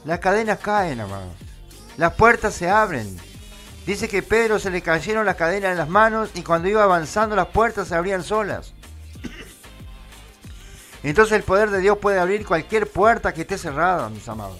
Las 0.06 0.20
cadenas 0.20 0.60
caen, 0.60 1.02
amado. 1.02 1.28
Las 1.98 2.14
puertas 2.14 2.54
se 2.54 2.70
abren. 2.70 3.18
Dice 3.86 4.08
que 4.08 4.24
Pedro 4.24 4.60
se 4.60 4.72
le 4.72 4.82
cayeron 4.82 5.26
las 5.26 5.36
cadenas 5.36 5.72
en 5.72 5.78
las 5.78 5.90
manos 5.90 6.30
y 6.36 6.44
cuando 6.44 6.70
iba 6.70 6.84
avanzando 6.84 7.36
las 7.36 7.48
puertas 7.48 7.90
se 7.90 7.96
abrían 7.96 8.24
solas. 8.24 8.74
Entonces 11.04 11.34
el 11.34 11.44
poder 11.44 11.70
de 11.70 11.80
Dios 11.80 11.98
puede 11.98 12.20
abrir 12.20 12.46
cualquier 12.46 12.90
puerta 12.90 13.34
que 13.34 13.42
esté 13.42 13.58
cerrada, 13.58 14.10
mis 14.10 14.28
amados. 14.30 14.58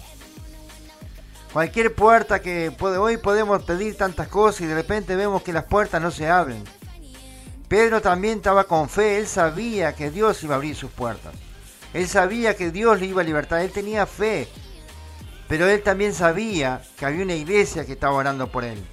Cualquier 1.54 1.94
puerta 1.94 2.42
que 2.42 2.70
puede, 2.76 2.98
hoy 2.98 3.16
podemos 3.16 3.62
pedir 3.62 3.96
tantas 3.96 4.28
cosas 4.28 4.62
y 4.62 4.66
de 4.66 4.74
repente 4.74 5.16
vemos 5.16 5.42
que 5.42 5.54
las 5.54 5.64
puertas 5.64 6.02
no 6.02 6.10
se 6.10 6.28
abren. 6.28 6.62
Pedro 7.66 8.02
también 8.02 8.38
estaba 8.38 8.64
con 8.64 8.90
fe, 8.90 9.18
él 9.18 9.26
sabía 9.26 9.94
que 9.94 10.10
Dios 10.10 10.42
iba 10.42 10.54
a 10.54 10.56
abrir 10.56 10.76
sus 10.76 10.90
puertas. 10.90 11.32
Él 11.94 12.08
sabía 12.08 12.56
que 12.56 12.70
Dios 12.70 13.00
le 13.00 13.06
iba 13.06 13.22
a 13.22 13.24
libertar, 13.24 13.60
él 13.62 13.70
tenía 13.70 14.04
fe. 14.04 14.48
Pero 15.48 15.66
él 15.66 15.82
también 15.82 16.12
sabía 16.12 16.82
que 16.98 17.06
había 17.06 17.22
una 17.22 17.34
iglesia 17.34 17.86
que 17.86 17.92
estaba 17.92 18.14
orando 18.14 18.48
por 18.48 18.64
él. 18.64 18.84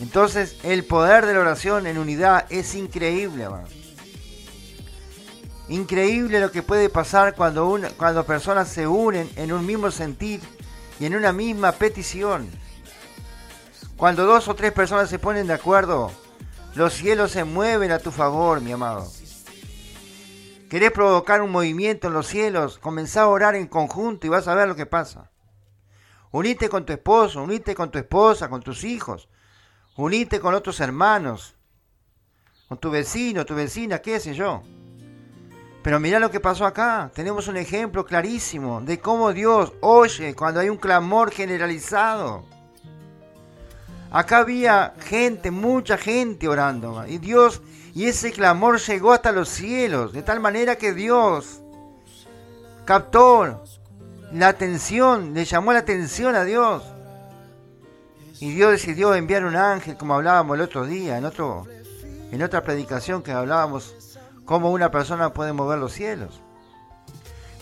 Entonces, 0.00 0.56
el 0.62 0.84
poder 0.84 1.26
de 1.26 1.34
la 1.34 1.40
oración 1.40 1.86
en 1.86 1.98
unidad 1.98 2.46
es 2.50 2.74
increíble, 2.74 3.46
Increíble 5.68 6.40
lo 6.40 6.50
que 6.50 6.64
puede 6.64 6.88
pasar 6.88 7.36
cuando, 7.36 7.78
cuando 7.96 8.26
personas 8.26 8.68
se 8.68 8.88
unen 8.88 9.30
en 9.36 9.52
un 9.52 9.64
mismo 9.64 9.92
sentir 9.92 10.40
y 10.98 11.04
en 11.04 11.14
una 11.14 11.32
misma 11.32 11.70
petición. 11.72 12.50
Cuando 13.96 14.26
dos 14.26 14.48
o 14.48 14.56
tres 14.56 14.72
personas 14.72 15.08
se 15.08 15.20
ponen 15.20 15.46
de 15.46 15.52
acuerdo, 15.52 16.10
los 16.74 16.94
cielos 16.94 17.30
se 17.30 17.44
mueven 17.44 17.92
a 17.92 18.00
tu 18.00 18.10
favor, 18.10 18.60
mi 18.60 18.72
amado. 18.72 19.08
¿Querés 20.68 20.90
provocar 20.90 21.40
un 21.42 21.50
movimiento 21.50 22.08
en 22.08 22.14
los 22.14 22.26
cielos? 22.26 22.78
Comenzá 22.78 23.22
a 23.22 23.28
orar 23.28 23.54
en 23.54 23.66
conjunto 23.66 24.26
y 24.26 24.30
vas 24.30 24.48
a 24.48 24.54
ver 24.54 24.66
lo 24.66 24.76
que 24.76 24.86
pasa. 24.86 25.29
Unite 26.32 26.68
con 26.68 26.86
tu 26.86 26.92
esposo, 26.92 27.42
unite 27.42 27.74
con 27.74 27.90
tu 27.90 27.98
esposa, 27.98 28.48
con 28.48 28.62
tus 28.62 28.84
hijos. 28.84 29.28
Unite 29.96 30.38
con 30.38 30.54
otros 30.54 30.78
hermanos. 30.80 31.56
Con 32.68 32.78
tu 32.78 32.90
vecino, 32.90 33.44
tu 33.44 33.54
vecina, 33.54 33.98
qué 33.98 34.20
sé 34.20 34.34
yo. 34.34 34.62
Pero 35.82 35.98
mira 35.98 36.20
lo 36.20 36.30
que 36.30 36.40
pasó 36.40 36.66
acá. 36.66 37.10
Tenemos 37.14 37.48
un 37.48 37.56
ejemplo 37.56 38.04
clarísimo 38.04 38.80
de 38.80 39.00
cómo 39.00 39.32
Dios 39.32 39.72
oye 39.80 40.34
cuando 40.34 40.60
hay 40.60 40.68
un 40.68 40.76
clamor 40.76 41.32
generalizado. 41.32 42.44
Acá 44.12 44.38
había 44.38 44.94
gente, 45.00 45.50
mucha 45.50 45.96
gente 45.96 46.48
orando. 46.48 47.04
Y 47.06 47.18
Dios, 47.18 47.62
y 47.94 48.06
ese 48.06 48.30
clamor 48.30 48.78
llegó 48.78 49.12
hasta 49.12 49.32
los 49.32 49.48
cielos. 49.48 50.12
De 50.12 50.22
tal 50.22 50.38
manera 50.38 50.76
que 50.76 50.92
Dios 50.92 51.60
captó 52.84 53.79
la 54.32 54.48
atención, 54.48 55.34
le 55.34 55.44
llamó 55.44 55.72
la 55.72 55.80
atención 55.80 56.34
a 56.34 56.44
Dios. 56.44 56.82
Y 58.38 58.52
Dios 58.52 58.72
decidió 58.72 59.14
enviar 59.14 59.44
un 59.44 59.56
ángel, 59.56 59.96
como 59.96 60.14
hablábamos 60.14 60.56
el 60.56 60.62
otro 60.62 60.86
día, 60.86 61.18
en, 61.18 61.24
otro, 61.24 61.66
en 62.30 62.42
otra 62.42 62.62
predicación 62.62 63.22
que 63.22 63.32
hablábamos, 63.32 64.16
cómo 64.44 64.70
una 64.70 64.90
persona 64.90 65.32
puede 65.32 65.52
mover 65.52 65.78
los 65.78 65.92
cielos. 65.92 66.40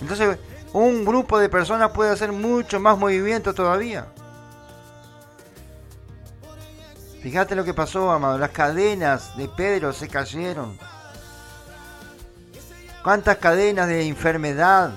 Entonces, 0.00 0.38
un 0.72 1.04
grupo 1.04 1.38
de 1.38 1.48
personas 1.48 1.90
puede 1.90 2.10
hacer 2.10 2.30
mucho 2.30 2.78
más 2.78 2.96
movimiento 2.96 3.54
todavía. 3.54 4.06
Fíjate 7.22 7.56
lo 7.56 7.64
que 7.64 7.74
pasó, 7.74 8.12
amado. 8.12 8.38
Las 8.38 8.50
cadenas 8.50 9.36
de 9.36 9.48
Pedro 9.48 9.92
se 9.92 10.08
cayeron. 10.08 10.78
¿Cuántas 13.02 13.38
cadenas 13.38 13.88
de 13.88 14.06
enfermedad, 14.06 14.92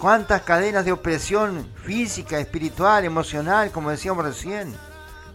¿Cuántas 0.00 0.40
cadenas 0.40 0.86
de 0.86 0.92
opresión 0.92 1.70
física, 1.84 2.38
espiritual, 2.38 3.04
emocional, 3.04 3.70
como 3.70 3.90
decíamos 3.90 4.24
recién, 4.24 4.74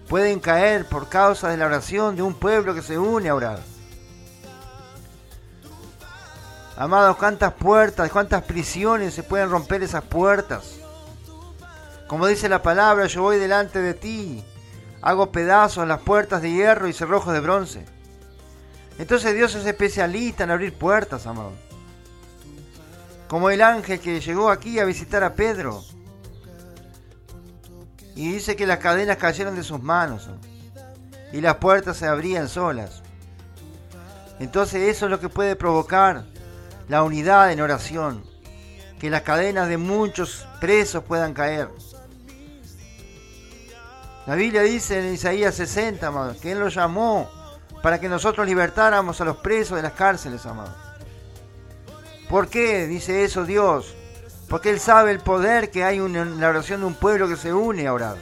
pueden 0.09 0.39
caer 0.39 0.87
por 0.87 1.07
causa 1.07 1.49
de 1.49 1.57
la 1.57 1.67
oración 1.67 2.15
de 2.15 2.23
un 2.23 2.33
pueblo 2.33 2.73
que 2.73 2.81
se 2.81 2.97
une 2.97 3.29
a 3.29 3.35
orar? 3.35 3.59
Amados, 6.77 7.15
cuántas 7.17 7.53
puertas, 7.53 8.09
cuántas 8.09 8.41
prisiones 8.41 9.13
se 9.13 9.21
pueden 9.21 9.51
romper 9.51 9.83
esas 9.83 10.03
puertas. 10.03 10.77
Como 12.07 12.25
dice 12.25 12.49
la 12.49 12.63
palabra, 12.63 13.05
yo 13.05 13.21
voy 13.21 13.37
delante 13.37 13.79
de 13.79 13.93
ti, 13.93 14.43
hago 15.03 15.31
pedazos 15.31 15.87
las 15.87 16.01
puertas 16.01 16.41
de 16.41 16.51
hierro 16.51 16.87
y 16.87 16.93
cerrojos 16.93 17.33
de 17.33 17.39
bronce. 17.39 17.85
Entonces 18.97 19.35
Dios 19.35 19.53
es 19.53 19.63
especialista 19.63 20.43
en 20.43 20.49
abrir 20.49 20.73
puertas, 20.75 21.27
amados 21.27 21.64
como 23.27 23.49
el 23.49 23.61
ángel 23.61 23.99
que 23.99 24.19
llegó 24.19 24.49
aquí 24.49 24.79
a 24.79 24.85
visitar 24.85 25.23
a 25.23 25.33
Pedro. 25.33 25.83
Y 28.15 28.31
dice 28.31 28.55
que 28.55 28.65
las 28.65 28.79
cadenas 28.79 29.17
cayeron 29.17 29.55
de 29.55 29.63
sus 29.63 29.81
manos 29.81 30.29
y 31.31 31.41
las 31.41 31.55
puertas 31.55 31.97
se 31.97 32.07
abrían 32.07 32.47
solas. 32.47 33.01
Entonces 34.39 34.83
eso 34.83 35.05
es 35.05 35.11
lo 35.11 35.19
que 35.19 35.29
puede 35.29 35.55
provocar 35.55 36.23
la 36.87 37.03
unidad 37.03 37.51
en 37.51 37.61
oración, 37.61 38.23
que 38.99 39.09
las 39.09 39.23
cadenas 39.23 39.67
de 39.67 39.77
muchos 39.77 40.47
presos 40.59 41.03
puedan 41.03 41.33
caer. 41.33 41.69
La 44.27 44.35
Biblia 44.35 44.61
dice 44.61 44.99
en 44.99 45.13
Isaías 45.13 45.55
60, 45.55 46.07
amado, 46.07 46.35
que 46.39 46.51
Él 46.51 46.59
lo 46.59 46.69
llamó 46.69 47.29
para 47.83 47.99
que 47.99 48.09
nosotros 48.09 48.47
libertáramos 48.47 49.21
a 49.21 49.25
los 49.25 49.37
presos 49.37 49.77
de 49.77 49.83
las 49.83 49.93
cárceles, 49.93 50.45
amado. 50.45 50.84
¿Por 52.29 52.47
qué 52.47 52.87
dice 52.87 53.23
eso 53.23 53.45
Dios? 53.45 53.93
Porque 54.49 54.69
Él 54.69 54.79
sabe 54.79 55.11
el 55.11 55.19
poder 55.19 55.71
que 55.71 55.83
hay 55.83 55.97
en 55.97 56.39
la 56.39 56.49
oración 56.49 56.81
de 56.81 56.87
un 56.87 56.95
pueblo 56.95 57.27
que 57.27 57.35
se 57.35 57.53
une 57.53 57.87
a 57.87 57.93
orar. 57.93 58.17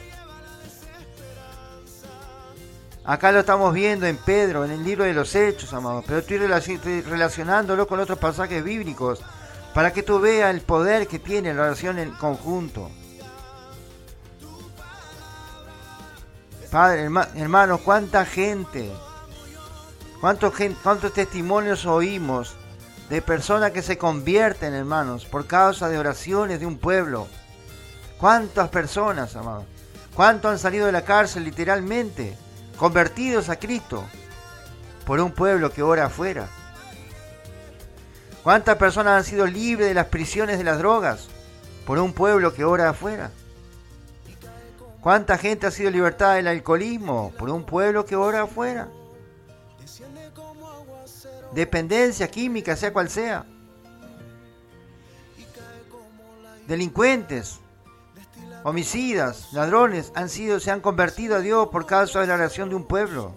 Acá 3.04 3.32
lo 3.32 3.40
estamos 3.40 3.74
viendo 3.74 4.06
en 4.06 4.16
Pedro, 4.16 4.64
en 4.64 4.70
el 4.70 4.82
libro 4.82 5.04
de 5.04 5.12
los 5.12 5.34
Hechos, 5.34 5.74
amados, 5.74 6.04
pero 6.06 6.20
estoy 6.20 6.38
relacionándolo 7.02 7.86
con 7.86 8.00
otros 8.00 8.18
pasajes 8.18 8.64
bíblicos 8.64 9.22
para 9.74 9.92
que 9.92 10.02
tú 10.02 10.20
veas 10.20 10.54
el 10.54 10.62
poder 10.62 11.06
que 11.06 11.18
tiene 11.18 11.52
la 11.52 11.64
oración 11.64 11.98
en 11.98 12.12
conjunto. 12.12 12.90
Padre, 16.70 17.08
hermano, 17.36 17.78
cuánta 17.78 18.24
gente, 18.24 18.90
cuántos, 20.20 20.54
cuántos 20.82 21.12
testimonios 21.12 21.84
oímos 21.84 22.56
de 23.08 23.22
personas 23.22 23.72
que 23.72 23.82
se 23.82 23.98
convierten, 23.98 24.74
hermanos, 24.74 25.26
por 25.26 25.46
causa 25.46 25.88
de 25.88 25.98
oraciones 25.98 26.60
de 26.60 26.66
un 26.66 26.78
pueblo. 26.78 27.28
¿Cuántas 28.18 28.68
personas, 28.70 29.36
amados? 29.36 29.64
¿Cuántos 30.14 30.52
han 30.52 30.58
salido 30.58 30.86
de 30.86 30.92
la 30.92 31.04
cárcel 31.04 31.44
literalmente, 31.44 32.36
convertidos 32.78 33.48
a 33.48 33.56
Cristo, 33.56 34.04
por 35.04 35.20
un 35.20 35.32
pueblo 35.32 35.72
que 35.72 35.82
ora 35.82 36.06
afuera? 36.06 36.48
¿Cuántas 38.42 38.76
personas 38.76 39.18
han 39.18 39.24
sido 39.24 39.46
libres 39.46 39.88
de 39.88 39.94
las 39.94 40.06
prisiones 40.06 40.58
de 40.58 40.64
las 40.64 40.78
drogas 40.78 41.28
por 41.86 41.98
un 41.98 42.12
pueblo 42.12 42.54
que 42.54 42.64
ora 42.64 42.90
afuera? 42.90 43.30
¿Cuánta 45.00 45.36
gente 45.36 45.66
ha 45.66 45.70
sido 45.70 45.90
libertada 45.90 46.34
del 46.34 46.48
alcoholismo 46.48 47.32
por 47.38 47.50
un 47.50 47.64
pueblo 47.64 48.06
que 48.06 48.16
ora 48.16 48.42
afuera? 48.42 48.88
Dependencia 51.54 52.28
química, 52.28 52.76
sea 52.76 52.92
cual 52.92 53.08
sea. 53.08 53.46
Delincuentes, 56.66 57.60
homicidas, 58.62 59.52
ladrones 59.52 60.12
han 60.14 60.28
sido, 60.28 60.58
se 60.60 60.70
han 60.70 60.80
convertido 60.80 61.36
a 61.36 61.40
Dios 61.40 61.68
por 61.68 61.86
causa 61.86 62.20
de 62.20 62.26
la 62.26 62.34
oración 62.34 62.70
de 62.70 62.74
un 62.74 62.86
pueblo. 62.86 63.34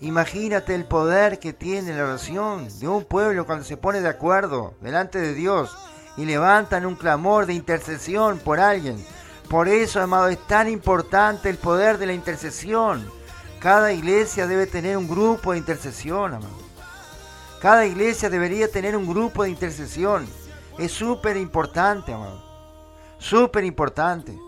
Imagínate 0.00 0.74
el 0.74 0.84
poder 0.84 1.38
que 1.38 1.52
tiene 1.52 1.96
la 1.96 2.04
oración 2.04 2.68
de 2.78 2.86
un 2.86 3.04
pueblo 3.04 3.46
cuando 3.46 3.64
se 3.64 3.76
pone 3.76 4.00
de 4.00 4.08
acuerdo 4.08 4.74
delante 4.80 5.18
de 5.18 5.34
Dios 5.34 5.76
y 6.16 6.24
levantan 6.24 6.86
un 6.86 6.96
clamor 6.96 7.46
de 7.46 7.54
intercesión 7.54 8.38
por 8.38 8.60
alguien. 8.60 9.04
Por 9.48 9.68
eso, 9.68 10.00
amado, 10.00 10.28
es 10.28 10.38
tan 10.46 10.68
importante 10.68 11.48
el 11.48 11.56
poder 11.56 11.98
de 11.98 12.06
la 12.06 12.12
intercesión. 12.12 13.10
Cada 13.60 13.92
iglesia 13.92 14.46
debe 14.46 14.66
tener 14.66 14.96
un 14.96 15.08
grupo 15.08 15.52
de 15.52 15.58
intercesión, 15.58 16.34
amado. 16.34 16.66
Cada 17.60 17.86
iglesia 17.86 18.28
debería 18.28 18.70
tener 18.70 18.96
un 18.96 19.06
grupo 19.06 19.42
de 19.42 19.50
intercesión. 19.50 20.26
Es 20.78 20.92
súper 20.92 21.36
importante, 21.36 22.12
amado. 22.12 22.44
Súper 23.18 23.64
importante. 23.64 24.38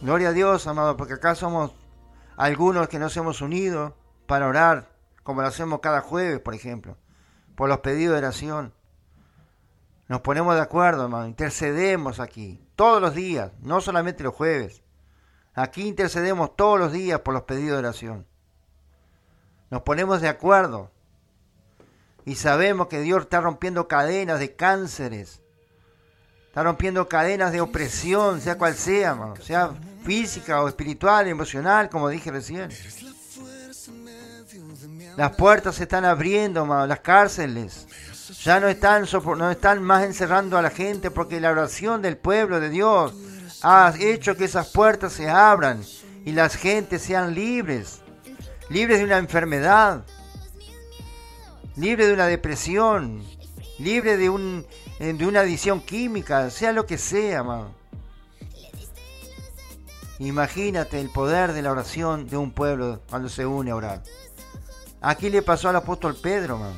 Gloria 0.00 0.28
a 0.28 0.32
Dios, 0.32 0.66
amado, 0.66 0.96
porque 0.96 1.14
acá 1.14 1.34
somos 1.34 1.72
algunos 2.36 2.88
que 2.88 2.98
nos 2.98 3.16
hemos 3.16 3.40
unido 3.40 3.96
para 4.26 4.46
orar, 4.46 4.90
como 5.22 5.42
lo 5.42 5.48
hacemos 5.48 5.80
cada 5.80 6.00
jueves, 6.00 6.40
por 6.40 6.54
ejemplo, 6.54 6.96
por 7.56 7.68
los 7.68 7.80
pedidos 7.80 8.14
de 8.14 8.18
oración. 8.18 8.72
Nos 10.06 10.20
ponemos 10.22 10.54
de 10.54 10.62
acuerdo, 10.62 11.04
hermano, 11.04 11.26
intercedemos 11.26 12.20
aquí, 12.20 12.64
todos 12.76 13.02
los 13.02 13.14
días, 13.14 13.52
no 13.60 13.80
solamente 13.80 14.22
los 14.22 14.34
jueves. 14.34 14.82
Aquí 15.58 15.88
intercedemos 15.88 16.54
todos 16.54 16.78
los 16.78 16.92
días 16.92 17.20
por 17.20 17.34
los 17.34 17.42
pedidos 17.42 17.72
de 17.72 17.88
oración. 17.88 18.26
Nos 19.70 19.82
ponemos 19.82 20.20
de 20.20 20.28
acuerdo 20.28 20.92
y 22.24 22.36
sabemos 22.36 22.86
que 22.86 23.00
Dios 23.00 23.22
está 23.22 23.40
rompiendo 23.40 23.88
cadenas 23.88 24.38
de 24.38 24.54
cánceres, 24.54 25.42
está 26.46 26.62
rompiendo 26.62 27.08
cadenas 27.08 27.50
de 27.50 27.60
opresión, 27.60 28.40
sea 28.40 28.56
cual 28.56 28.74
sea, 28.74 29.10
hermano, 29.10 29.34
sea 29.36 29.72
física 30.04 30.62
o 30.62 30.68
espiritual, 30.68 31.26
emocional, 31.26 31.90
como 31.90 32.08
dije 32.08 32.30
recién. 32.30 32.70
Las 35.16 35.34
puertas 35.34 35.74
se 35.74 35.82
están 35.82 36.04
abriendo, 36.04 36.60
hermano, 36.60 36.86
las 36.86 37.00
cárceles 37.00 37.88
ya 38.44 38.60
no 38.60 38.68
están, 38.68 39.06
no 39.36 39.50
están 39.50 39.82
más 39.82 40.04
encerrando 40.04 40.56
a 40.56 40.62
la 40.62 40.70
gente 40.70 41.10
porque 41.10 41.40
la 41.40 41.50
oración 41.50 42.00
del 42.00 42.16
pueblo 42.16 42.60
de 42.60 42.68
Dios 42.68 43.12
ha 43.62 43.92
hecho 43.98 44.36
que 44.36 44.44
esas 44.44 44.68
puertas 44.68 45.12
se 45.12 45.28
abran 45.28 45.82
y 46.24 46.32
las 46.32 46.56
gentes 46.56 47.02
sean 47.02 47.34
libres, 47.34 48.00
libres 48.68 48.98
de 48.98 49.04
una 49.04 49.18
enfermedad, 49.18 50.04
libres 51.76 52.08
de 52.08 52.12
una 52.12 52.26
depresión, 52.26 53.22
libres 53.78 54.18
de, 54.18 54.30
un, 54.30 54.66
de 54.98 55.26
una 55.26 55.40
adicción 55.40 55.80
química, 55.80 56.50
sea 56.50 56.72
lo 56.72 56.86
que 56.86 56.98
sea, 56.98 57.44
Imagínate 60.20 61.00
el 61.00 61.10
poder 61.10 61.52
de 61.52 61.62
la 61.62 61.70
oración 61.70 62.26
de 62.28 62.36
un 62.36 62.50
pueblo 62.50 63.02
cuando 63.08 63.28
se 63.28 63.46
une 63.46 63.70
a 63.70 63.76
orar. 63.76 64.02
Aquí 65.00 65.30
le 65.30 65.42
pasó 65.42 65.68
al 65.68 65.76
apóstol 65.76 66.16
Pedro, 66.16 66.58
man. 66.58 66.72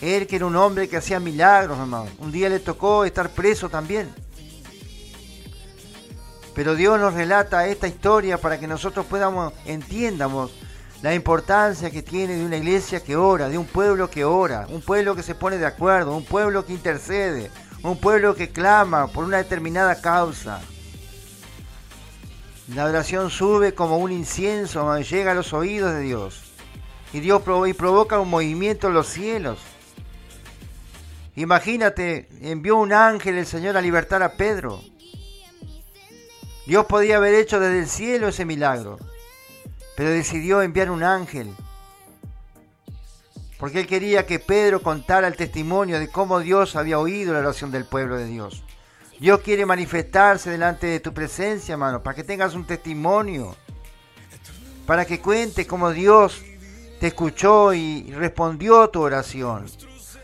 Él 0.00 0.28
que 0.28 0.36
era 0.36 0.46
un 0.46 0.54
hombre 0.54 0.88
que 0.88 0.96
hacía 0.96 1.18
milagros, 1.18 1.78
hermano. 1.80 2.08
Un 2.20 2.30
día 2.30 2.48
le 2.48 2.60
tocó 2.60 3.04
estar 3.04 3.28
preso 3.30 3.68
también. 3.68 4.14
Pero 6.54 6.74
Dios 6.74 7.00
nos 7.00 7.14
relata 7.14 7.66
esta 7.66 7.88
historia 7.88 8.38
para 8.38 8.58
que 8.60 8.66
nosotros 8.66 9.06
podamos, 9.06 9.52
entiendamos 9.64 10.52
la 11.02 11.14
importancia 11.14 11.90
que 11.90 12.02
tiene 12.02 12.34
de 12.34 12.44
una 12.44 12.58
iglesia 12.58 13.02
que 13.02 13.16
ora, 13.16 13.48
de 13.48 13.58
un 13.58 13.66
pueblo 13.66 14.08
que 14.10 14.24
ora, 14.24 14.66
un 14.68 14.82
pueblo 14.82 15.16
que 15.16 15.22
se 15.22 15.34
pone 15.34 15.58
de 15.58 15.66
acuerdo, 15.66 16.16
un 16.16 16.24
pueblo 16.24 16.64
que 16.64 16.72
intercede, 16.72 17.50
un 17.82 17.98
pueblo 17.98 18.34
que 18.34 18.50
clama 18.50 19.08
por 19.08 19.24
una 19.24 19.38
determinada 19.38 20.00
causa. 20.00 20.60
La 22.74 22.84
oración 22.84 23.30
sube 23.30 23.74
como 23.74 23.98
un 23.98 24.12
incienso, 24.12 24.96
llega 25.00 25.32
a 25.32 25.34
los 25.34 25.52
oídos 25.52 25.92
de 25.92 26.00
Dios. 26.00 26.42
Y 27.12 27.20
Dios 27.20 27.42
provoca 27.42 28.20
un 28.20 28.30
movimiento 28.30 28.88
en 28.88 28.94
los 28.94 29.08
cielos. 29.08 29.58
Imagínate, 31.34 32.28
envió 32.40 32.76
un 32.76 32.92
ángel 32.92 33.36
el 33.36 33.46
Señor 33.46 33.76
a 33.76 33.82
libertar 33.82 34.22
a 34.22 34.34
Pedro. 34.34 34.80
Dios 36.66 36.86
podía 36.86 37.16
haber 37.16 37.34
hecho 37.34 37.58
desde 37.58 37.80
el 37.80 37.88
cielo 37.88 38.28
ese 38.28 38.44
milagro, 38.44 38.98
pero 39.96 40.10
decidió 40.10 40.62
enviar 40.62 40.90
un 40.90 41.02
ángel. 41.02 41.54
Porque 43.58 43.80
él 43.80 43.86
quería 43.86 44.26
que 44.26 44.38
Pedro 44.38 44.82
contara 44.82 45.28
el 45.28 45.36
testimonio 45.36 45.98
de 45.98 46.08
cómo 46.08 46.40
Dios 46.40 46.74
había 46.76 46.98
oído 46.98 47.32
la 47.32 47.40
oración 47.40 47.70
del 47.70 47.84
pueblo 47.84 48.16
de 48.16 48.26
Dios. 48.26 48.64
Dios 49.20 49.40
quiere 49.40 49.66
manifestarse 49.66 50.50
delante 50.50 50.88
de 50.88 50.98
tu 50.98 51.14
presencia, 51.14 51.74
hermano, 51.74 52.02
para 52.02 52.16
que 52.16 52.24
tengas 52.24 52.54
un 52.54 52.66
testimonio. 52.66 53.54
Para 54.84 55.04
que 55.04 55.20
cuente 55.20 55.64
cómo 55.64 55.92
Dios 55.92 56.42
te 56.98 57.08
escuchó 57.08 57.72
y 57.72 58.12
respondió 58.12 58.90
tu 58.90 59.00
oración. 59.00 59.66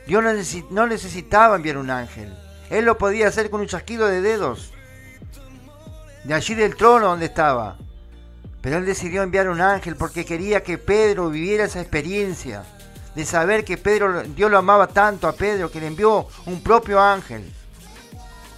Dios 0.06 0.24
no 0.70 0.86
necesitaba 0.86 1.56
enviar 1.56 1.78
un 1.78 1.90
ángel. 1.90 2.36
Él 2.70 2.84
lo 2.84 2.98
podía 2.98 3.28
hacer 3.28 3.50
con 3.50 3.60
un 3.60 3.68
chasquido 3.68 4.08
de 4.08 4.20
dedos. 4.20 4.72
De 6.28 6.34
allí 6.34 6.54
del 6.54 6.76
trono 6.76 7.06
donde 7.06 7.26
estaba. 7.26 7.76
Pero 8.60 8.76
él 8.76 8.84
decidió 8.84 9.22
enviar 9.22 9.48
un 9.48 9.60
ángel 9.60 9.96
porque 9.96 10.24
quería 10.24 10.62
que 10.62 10.76
Pedro 10.76 11.30
viviera 11.30 11.64
esa 11.64 11.80
experiencia. 11.80 12.64
De 13.14 13.24
saber 13.24 13.64
que 13.64 13.78
Pedro, 13.78 14.22
Dios 14.22 14.50
lo 14.50 14.58
amaba 14.58 14.86
tanto 14.86 15.26
a 15.26 15.32
Pedro 15.32 15.70
que 15.70 15.80
le 15.80 15.86
envió 15.86 16.28
un 16.46 16.62
propio 16.62 17.00
ángel. 17.00 17.50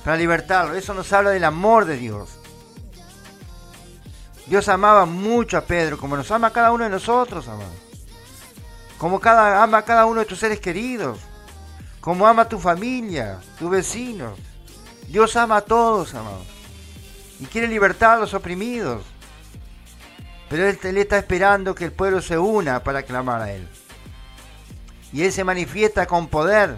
Para 0.04 0.16
libertarlo. 0.16 0.74
Eso 0.74 0.92
nos 0.92 1.12
habla 1.12 1.30
del 1.30 1.44
amor 1.44 1.84
de 1.84 1.96
Dios. 1.96 2.28
Dios 4.46 4.68
amaba 4.68 5.06
mucho 5.06 5.56
a 5.56 5.62
Pedro 5.62 5.96
como 5.96 6.16
nos 6.16 6.30
ama 6.30 6.48
a 6.48 6.52
cada 6.52 6.72
uno 6.72 6.84
de 6.84 6.90
nosotros, 6.90 7.46
amado. 7.46 7.70
Como 8.98 9.20
cada, 9.20 9.62
ama 9.62 9.78
a 9.78 9.84
cada 9.84 10.04
uno 10.04 10.20
de 10.20 10.26
tus 10.26 10.40
seres 10.40 10.60
queridos 10.60 11.18
como 12.00 12.26
ama 12.26 12.42
a 12.42 12.48
tu 12.48 12.58
familia, 12.58 13.38
tu 13.58 13.68
vecino. 13.68 14.34
Dios 15.08 15.36
ama 15.36 15.58
a 15.58 15.60
todos, 15.60 16.14
amados. 16.14 16.59
Y 17.40 17.46
quiere 17.46 17.68
libertar 17.68 18.16
a 18.16 18.20
los 18.20 18.34
oprimidos. 18.34 19.04
Pero 20.48 20.68
él, 20.68 20.78
él, 20.82 20.98
está 20.98 21.18
esperando 21.18 21.74
que 21.74 21.84
el 21.84 21.92
pueblo 21.92 22.20
se 22.20 22.38
una 22.38 22.82
para 22.82 23.02
clamar 23.02 23.42
a 23.42 23.52
Él. 23.52 23.68
Y 25.12 25.22
Él 25.22 25.32
se 25.32 25.44
manifiesta 25.44 26.06
con 26.06 26.28
poder 26.28 26.76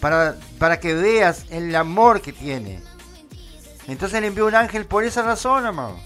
para, 0.00 0.36
para 0.58 0.78
que 0.78 0.94
veas 0.94 1.46
el 1.50 1.74
amor 1.74 2.20
que 2.20 2.32
tiene. 2.32 2.82
Entonces 3.86 4.20
le 4.20 4.26
envió 4.26 4.46
un 4.46 4.54
ángel 4.54 4.84
por 4.84 5.04
esa 5.04 5.22
razón, 5.22 5.64
amado. 5.64 5.96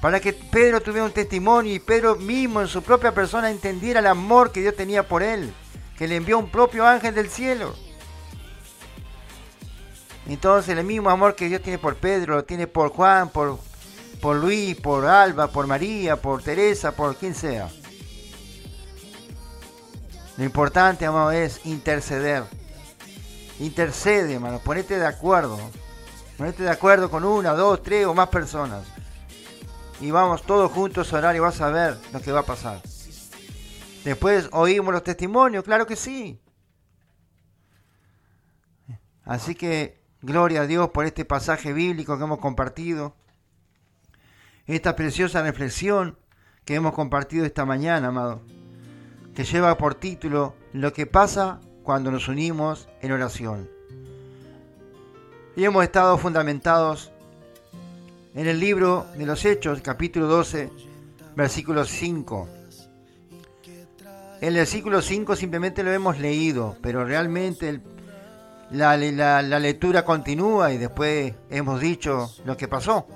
Para 0.00 0.20
que 0.20 0.32
Pedro 0.32 0.80
tuviera 0.80 1.04
un 1.04 1.12
testimonio 1.12 1.74
y 1.74 1.80
Pedro 1.80 2.16
mismo 2.16 2.60
en 2.60 2.68
su 2.68 2.82
propia 2.82 3.12
persona 3.12 3.50
entendiera 3.50 4.00
el 4.00 4.06
amor 4.06 4.52
que 4.52 4.60
Dios 4.60 4.76
tenía 4.76 5.06
por 5.06 5.22
él 5.22 5.52
que 5.96 6.06
le 6.06 6.16
envió 6.16 6.38
un 6.38 6.50
propio 6.50 6.86
ángel 6.86 7.14
del 7.14 7.30
cielo. 7.30 7.74
Entonces 10.28 10.76
el 10.76 10.84
mismo 10.84 11.08
amor 11.10 11.36
que 11.36 11.48
Dios 11.48 11.62
tiene 11.62 11.78
por 11.78 11.96
Pedro, 11.96 12.34
lo 12.34 12.44
tiene 12.44 12.66
por 12.66 12.90
Juan, 12.90 13.28
por, 13.28 13.58
por 14.20 14.36
Luis, 14.36 14.76
por 14.76 15.06
Alba, 15.06 15.48
por 15.48 15.66
María, 15.66 16.16
por 16.16 16.42
Teresa, 16.42 16.92
por 16.92 17.16
quien 17.16 17.34
sea. 17.34 17.68
Lo 20.36 20.44
importante, 20.44 21.06
amado, 21.06 21.30
es 21.30 21.64
interceder. 21.64 22.44
Intercede, 23.60 24.34
hermano, 24.34 24.58
ponete 24.58 24.98
de 24.98 25.06
acuerdo. 25.06 25.58
Ponete 26.36 26.64
de 26.64 26.70
acuerdo 26.70 27.08
con 27.08 27.24
una, 27.24 27.52
dos, 27.52 27.82
tres 27.82 28.04
o 28.04 28.12
más 28.12 28.28
personas. 28.28 28.84
Y 30.00 30.10
vamos 30.10 30.42
todos 30.42 30.70
juntos 30.72 31.12
a 31.12 31.18
orar 31.18 31.36
y 31.36 31.38
vas 31.38 31.60
a 31.60 31.70
ver 31.70 31.96
lo 32.12 32.20
que 32.20 32.32
va 32.32 32.40
a 32.40 32.46
pasar. 32.46 32.82
Después 34.04 34.48
oímos 34.52 34.92
los 34.92 35.02
testimonios, 35.02 35.64
claro 35.64 35.86
que 35.86 35.96
sí. 35.96 36.40
Así 39.24 39.54
que 39.54 40.05
gloria 40.26 40.62
a 40.62 40.66
Dios 40.66 40.90
por 40.90 41.06
este 41.06 41.24
pasaje 41.24 41.72
bíblico 41.72 42.18
que 42.18 42.24
hemos 42.24 42.40
compartido. 42.40 43.14
Esta 44.66 44.96
preciosa 44.96 45.42
reflexión 45.42 46.18
que 46.64 46.74
hemos 46.74 46.92
compartido 46.92 47.46
esta 47.46 47.64
mañana, 47.64 48.08
amado. 48.08 48.42
Que 49.34 49.44
lleva 49.44 49.78
por 49.78 49.94
título 49.94 50.54
Lo 50.72 50.92
que 50.92 51.06
pasa 51.06 51.60
cuando 51.84 52.10
nos 52.10 52.26
unimos 52.26 52.88
en 53.00 53.12
oración. 53.12 53.70
Y 55.54 55.64
hemos 55.64 55.84
estado 55.84 56.18
fundamentados 56.18 57.12
en 58.34 58.48
el 58.48 58.58
libro 58.58 59.06
de 59.16 59.24
los 59.24 59.44
Hechos, 59.44 59.80
capítulo 59.80 60.26
12, 60.26 60.70
versículo 61.36 61.84
5 61.84 62.48
el 64.40 64.54
versículo 64.54 65.00
5 65.00 65.34
simplemente 65.34 65.82
lo 65.82 65.92
hemos 65.92 66.18
leído, 66.18 66.76
pero 66.82 67.06
realmente 67.06 67.80
la, 68.70 68.96
lectura 68.96 70.04
continúa 70.04 70.72
y 70.72 70.78
después 70.78 71.34
hemos 71.50 71.80
dicho 71.80 72.32
lo 72.44 72.56
que 72.56 72.68
pasó. 72.68 73.06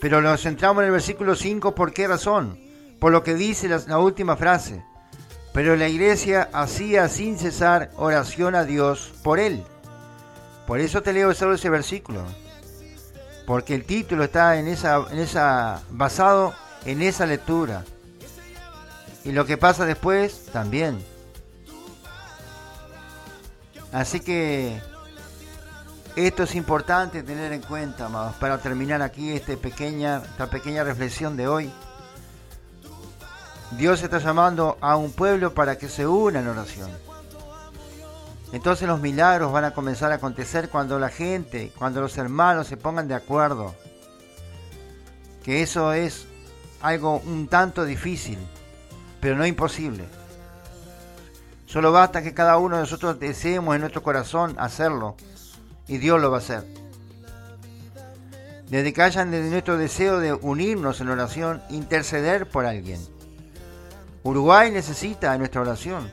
Pero 0.00 0.20
nos 0.20 0.42
centramos 0.42 0.82
en 0.82 0.86
el 0.86 0.92
versículo 0.92 1.34
5, 1.34 1.74
¿por 1.74 1.92
qué 1.92 2.06
razón? 2.06 2.58
Por 3.00 3.12
lo 3.12 3.22
que 3.22 3.34
dice 3.34 3.68
la, 3.68 3.98
última 3.98 4.36
frase. 4.36 4.84
Pero 5.52 5.74
la 5.74 5.88
iglesia 5.88 6.50
hacía 6.52 7.08
sin 7.08 7.38
cesar 7.38 7.90
oración 7.96 8.54
a 8.54 8.64
Dios 8.64 9.12
por 9.22 9.38
él. 9.38 9.64
Por 10.66 10.80
eso 10.80 11.02
te 11.02 11.12
leo 11.12 11.32
solo 11.34 11.54
ese 11.54 11.70
versículo. 11.70 12.22
Porque 13.46 13.74
el 13.74 13.84
título 13.84 14.24
está 14.24 14.58
en 14.58 14.68
esa, 14.68 15.04
en 15.10 15.18
esa, 15.18 15.82
basado 15.90 16.52
en 16.84 17.00
esa 17.00 17.24
lectura. 17.24 17.84
Y 19.24 19.32
lo 19.32 19.46
que 19.46 19.56
pasa 19.56 19.86
después 19.86 20.46
también. 20.52 20.98
Así 23.92 24.20
que 24.20 24.80
Esto 26.16 26.44
es 26.44 26.54
importante 26.54 27.22
tener 27.22 27.52
en 27.52 27.60
cuenta, 27.60 28.06
amados, 28.06 28.36
para 28.36 28.56
terminar 28.56 29.02
aquí 29.02 29.32
este 29.32 29.58
pequeña, 29.58 30.22
esta 30.24 30.48
pequeña 30.48 30.82
reflexión 30.82 31.36
de 31.36 31.46
hoy. 31.46 31.70
Dios 33.72 34.02
está 34.02 34.18
llamando 34.18 34.78
a 34.80 34.96
un 34.96 35.12
pueblo 35.12 35.52
para 35.52 35.76
que 35.76 35.90
se 35.90 36.06
una 36.06 36.40
en 36.40 36.48
oración. 36.48 36.90
Entonces 38.52 38.88
los 38.88 38.98
milagros 39.00 39.52
van 39.52 39.64
a 39.64 39.74
comenzar 39.74 40.10
a 40.10 40.14
acontecer 40.14 40.70
cuando 40.70 40.98
la 40.98 41.10
gente, 41.10 41.70
cuando 41.76 42.00
los 42.00 42.16
hermanos 42.16 42.66
se 42.66 42.78
pongan 42.78 43.08
de 43.08 43.14
acuerdo. 43.14 43.74
Que 45.44 45.60
eso 45.60 45.92
es 45.92 46.26
algo 46.80 47.18
un 47.18 47.46
tanto 47.48 47.84
difícil, 47.84 48.38
pero 49.20 49.36
no 49.36 49.44
imposible. 49.44 50.04
Solo 51.66 51.92
basta 51.92 52.22
que 52.22 52.32
cada 52.32 52.58
uno 52.58 52.76
de 52.76 52.82
nosotros 52.82 53.18
deseemos 53.18 53.74
en 53.74 53.80
nuestro 53.82 54.02
corazón 54.02 54.54
hacerlo 54.58 55.16
y 55.88 55.98
Dios 55.98 56.20
lo 56.20 56.30
va 56.30 56.38
a 56.38 56.40
hacer. 56.40 56.64
Desde 58.68 58.92
que 58.92 59.02
hayan 59.02 59.30
desde 59.30 59.50
nuestro 59.50 59.76
deseo 59.76 60.18
de 60.18 60.32
unirnos 60.32 61.00
en 61.00 61.08
oración, 61.08 61.62
interceder 61.68 62.48
por 62.48 62.66
alguien. 62.66 63.00
Uruguay 64.22 64.70
necesita 64.70 65.36
nuestra 65.38 65.60
oración. 65.60 66.10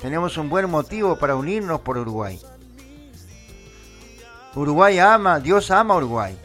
Tenemos 0.00 0.36
un 0.36 0.50
buen 0.50 0.68
motivo 0.68 1.16
para 1.16 1.36
unirnos 1.36 1.80
por 1.80 1.96
Uruguay. 1.96 2.38
Uruguay 4.54 4.98
ama, 4.98 5.40
Dios 5.40 5.70
ama 5.70 5.94
a 5.94 5.96
Uruguay. 5.98 6.38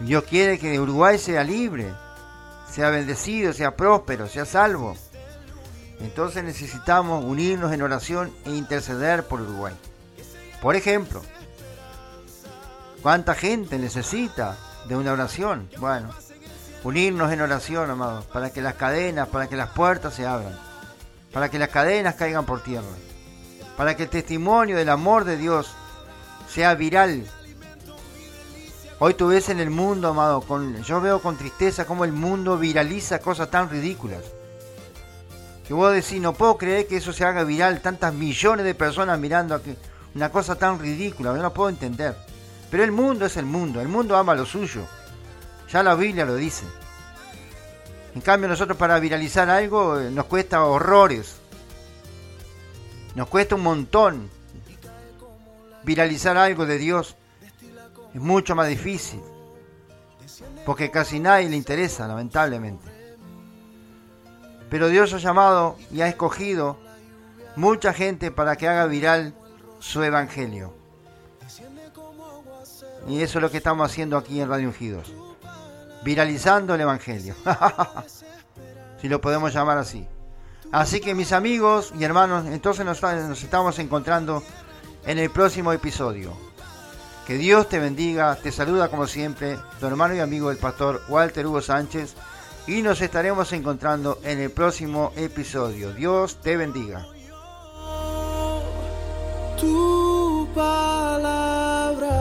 Dios 0.00 0.24
quiere 0.24 0.58
que 0.58 0.78
Uruguay 0.78 1.18
sea 1.18 1.42
libre, 1.42 1.92
sea 2.70 2.90
bendecido, 2.90 3.52
sea 3.52 3.74
próspero, 3.74 4.28
sea 4.28 4.44
salvo. 4.44 4.96
Entonces 6.00 6.44
necesitamos 6.44 7.24
unirnos 7.24 7.72
en 7.72 7.82
oración 7.82 8.32
e 8.44 8.50
interceder 8.50 9.24
por 9.24 9.40
Uruguay. 9.40 9.74
Por 10.60 10.76
ejemplo, 10.76 11.22
¿cuánta 13.02 13.34
gente 13.34 13.78
necesita 13.78 14.56
de 14.88 14.96
una 14.96 15.12
oración? 15.12 15.68
Bueno, 15.78 16.10
unirnos 16.84 17.32
en 17.32 17.40
oración, 17.40 17.90
amados, 17.90 18.26
para 18.26 18.50
que 18.50 18.60
las 18.60 18.74
cadenas, 18.74 19.28
para 19.28 19.48
que 19.48 19.56
las 19.56 19.70
puertas 19.70 20.14
se 20.14 20.26
abran, 20.26 20.56
para 21.32 21.50
que 21.50 21.58
las 21.58 21.70
cadenas 21.70 22.14
caigan 22.14 22.44
por 22.44 22.62
tierra, 22.62 22.84
para 23.76 23.96
que 23.96 24.04
el 24.04 24.10
testimonio 24.10 24.76
del 24.76 24.90
amor 24.90 25.24
de 25.24 25.36
Dios 25.36 25.72
sea 26.48 26.74
viral. 26.74 27.26
Hoy 28.98 29.14
tú 29.14 29.28
ves 29.28 29.48
en 29.48 29.60
el 29.60 29.70
mundo, 29.70 30.08
amado, 30.08 30.40
con, 30.42 30.82
yo 30.82 31.00
veo 31.00 31.20
con 31.20 31.36
tristeza 31.36 31.86
cómo 31.86 32.04
el 32.04 32.12
mundo 32.12 32.58
viraliza 32.58 33.18
cosas 33.18 33.50
tan 33.50 33.68
ridículas 33.68 34.22
que 35.66 35.74
vos 35.74 35.92
decís, 35.92 36.20
no 36.20 36.32
puedo 36.32 36.56
creer 36.56 36.86
que 36.86 36.96
eso 36.96 37.12
se 37.12 37.24
haga 37.24 37.42
viral, 37.42 37.80
tantas 37.80 38.14
millones 38.14 38.64
de 38.64 38.74
personas 38.74 39.18
mirando 39.18 39.54
aquí, 39.54 39.76
una 40.14 40.30
cosa 40.30 40.54
tan 40.54 40.78
ridícula, 40.78 41.32
no 41.32 41.52
puedo 41.52 41.68
entender. 41.68 42.16
Pero 42.70 42.84
el 42.84 42.92
mundo 42.92 43.26
es 43.26 43.36
el 43.36 43.46
mundo, 43.46 43.80
el 43.80 43.88
mundo 43.88 44.16
ama 44.16 44.34
lo 44.34 44.46
suyo. 44.46 44.82
Ya 45.70 45.82
la 45.82 45.94
Biblia 45.94 46.24
lo 46.24 46.36
dice. 46.36 46.64
En 48.14 48.20
cambio 48.20 48.48
nosotros 48.48 48.78
para 48.78 48.98
viralizar 48.98 49.50
algo 49.50 50.00
eh, 50.00 50.10
nos 50.10 50.26
cuesta 50.26 50.64
horrores. 50.64 51.36
Nos 53.14 53.28
cuesta 53.28 53.56
un 53.56 53.62
montón. 53.62 54.30
Viralizar 55.84 56.36
algo 56.36 56.64
de 56.64 56.78
Dios 56.78 57.16
es 58.14 58.20
mucho 58.20 58.54
más 58.54 58.68
difícil. 58.68 59.20
Porque 60.64 60.90
casi 60.90 61.20
nadie 61.20 61.48
le 61.48 61.56
interesa, 61.56 62.08
lamentablemente. 62.08 62.95
Pero 64.70 64.88
Dios 64.88 65.12
ha 65.14 65.18
llamado 65.18 65.76
y 65.92 66.00
ha 66.00 66.08
escogido 66.08 66.78
mucha 67.54 67.92
gente 67.92 68.30
para 68.30 68.56
que 68.56 68.68
haga 68.68 68.86
viral 68.86 69.34
su 69.78 70.02
evangelio. 70.02 70.74
Y 73.08 73.22
eso 73.22 73.38
es 73.38 73.42
lo 73.42 73.50
que 73.50 73.58
estamos 73.58 73.88
haciendo 73.90 74.16
aquí 74.16 74.40
en 74.40 74.48
Radio 74.48 74.68
Ungidos. 74.68 75.12
Viralizando 76.02 76.74
el 76.74 76.80
evangelio. 76.80 77.34
si 79.00 79.08
lo 79.08 79.20
podemos 79.20 79.52
llamar 79.54 79.78
así. 79.78 80.06
Así 80.72 81.00
que 81.00 81.14
mis 81.14 81.32
amigos 81.32 81.92
y 81.96 82.02
hermanos, 82.02 82.46
entonces 82.46 82.84
nos, 82.84 83.00
nos 83.00 83.42
estamos 83.42 83.78
encontrando 83.78 84.42
en 85.04 85.18
el 85.18 85.30
próximo 85.30 85.72
episodio. 85.72 86.36
Que 87.26 87.34
Dios 87.34 87.68
te 87.68 87.78
bendiga, 87.78 88.36
te 88.36 88.52
saluda 88.52 88.88
como 88.88 89.06
siempre 89.06 89.58
tu 89.80 89.86
hermano 89.86 90.14
y 90.14 90.20
amigo 90.20 90.50
el 90.50 90.58
pastor 90.58 91.02
Walter 91.08 91.46
Hugo 91.46 91.60
Sánchez 91.60 92.14
y 92.66 92.82
nos 92.82 93.00
estaremos 93.00 93.52
encontrando 93.52 94.18
en 94.24 94.40
el 94.40 94.50
próximo 94.50 95.12
episodio. 95.16 95.92
Dios 95.92 96.40
te 96.42 96.56
bendiga. 96.56 97.06
Tu 99.58 100.48
palabra. 100.54 102.16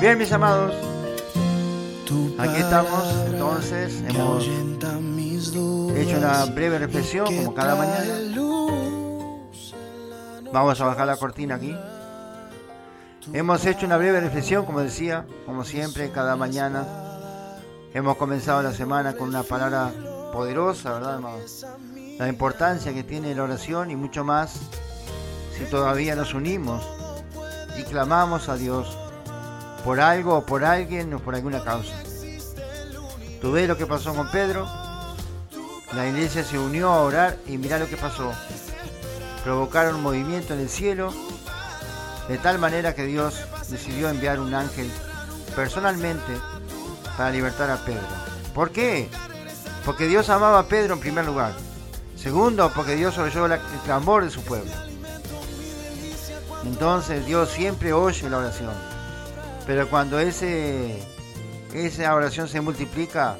Bien, 0.00 0.18
mis 0.18 0.32
amados. 0.32 0.74
Aquí 2.38 2.60
estamos, 2.60 3.04
entonces 3.30 4.02
hemos 4.08 4.48
He 5.94 6.02
hecho 6.02 6.16
una 6.16 6.44
breve 6.46 6.78
reflexión 6.78 7.26
como 7.26 7.54
cada 7.54 7.74
mañana. 7.74 8.14
Vamos 10.52 10.80
a 10.80 10.84
bajar 10.84 11.06
la 11.06 11.16
cortina 11.16 11.56
aquí. 11.56 11.76
Hemos 13.32 13.64
hecho 13.66 13.86
una 13.86 13.98
breve 13.98 14.20
reflexión, 14.20 14.64
como 14.64 14.80
decía, 14.80 15.26
como 15.46 15.64
siempre, 15.64 16.10
cada 16.10 16.34
mañana. 16.36 16.86
Hemos 17.94 18.16
comenzado 18.16 18.62
la 18.62 18.72
semana 18.72 19.14
con 19.14 19.28
una 19.28 19.42
palabra 19.42 19.92
poderosa, 20.32 20.94
¿verdad, 20.94 21.20
La 22.18 22.28
importancia 22.28 22.94
que 22.94 23.04
tiene 23.04 23.34
la 23.34 23.42
oración 23.42 23.90
y 23.90 23.96
mucho 23.96 24.24
más 24.24 24.60
si 25.56 25.64
todavía 25.64 26.16
nos 26.16 26.32
unimos 26.32 26.82
y 27.78 27.82
clamamos 27.84 28.48
a 28.48 28.56
Dios 28.56 28.96
por 29.84 30.00
algo 30.00 30.38
o 30.38 30.46
por 30.46 30.64
alguien 30.64 31.12
o 31.12 31.18
por 31.18 31.34
alguna 31.34 31.62
causa. 31.62 31.94
¿Tú 33.40 33.52
ves 33.52 33.68
lo 33.68 33.76
que 33.76 33.86
pasó 33.86 34.14
con 34.14 34.30
Pedro? 34.30 34.81
La 35.94 36.08
iglesia 36.08 36.42
se 36.42 36.58
unió 36.58 36.90
a 36.90 37.02
orar 37.02 37.36
y 37.46 37.58
mirá 37.58 37.78
lo 37.78 37.86
que 37.86 37.96
pasó. 37.96 38.32
Provocaron 39.44 39.96
un 39.96 40.02
movimiento 40.02 40.54
en 40.54 40.60
el 40.60 40.68
cielo 40.68 41.12
de 42.28 42.38
tal 42.38 42.58
manera 42.58 42.94
que 42.94 43.04
Dios 43.04 43.34
decidió 43.68 44.08
enviar 44.08 44.40
un 44.40 44.54
ángel 44.54 44.90
personalmente 45.54 46.32
para 47.16 47.30
libertar 47.30 47.70
a 47.70 47.84
Pedro. 47.84 48.06
¿Por 48.54 48.70
qué? 48.70 49.08
Porque 49.84 50.06
Dios 50.06 50.30
amaba 50.30 50.60
a 50.60 50.66
Pedro 50.66 50.94
en 50.94 51.00
primer 51.00 51.26
lugar. 51.26 51.52
Segundo, 52.16 52.72
porque 52.74 52.94
Dios 52.94 53.18
oyó 53.18 53.46
el 53.46 53.60
clamor 53.84 54.24
de 54.24 54.30
su 54.30 54.42
pueblo. 54.42 54.70
Entonces 56.64 57.26
Dios 57.26 57.50
siempre 57.50 57.92
oye 57.92 58.30
la 58.30 58.38
oración. 58.38 58.72
Pero 59.66 59.90
cuando 59.90 60.18
ese, 60.18 61.02
esa 61.74 62.14
oración 62.14 62.48
se 62.48 62.60
multiplica, 62.60 63.36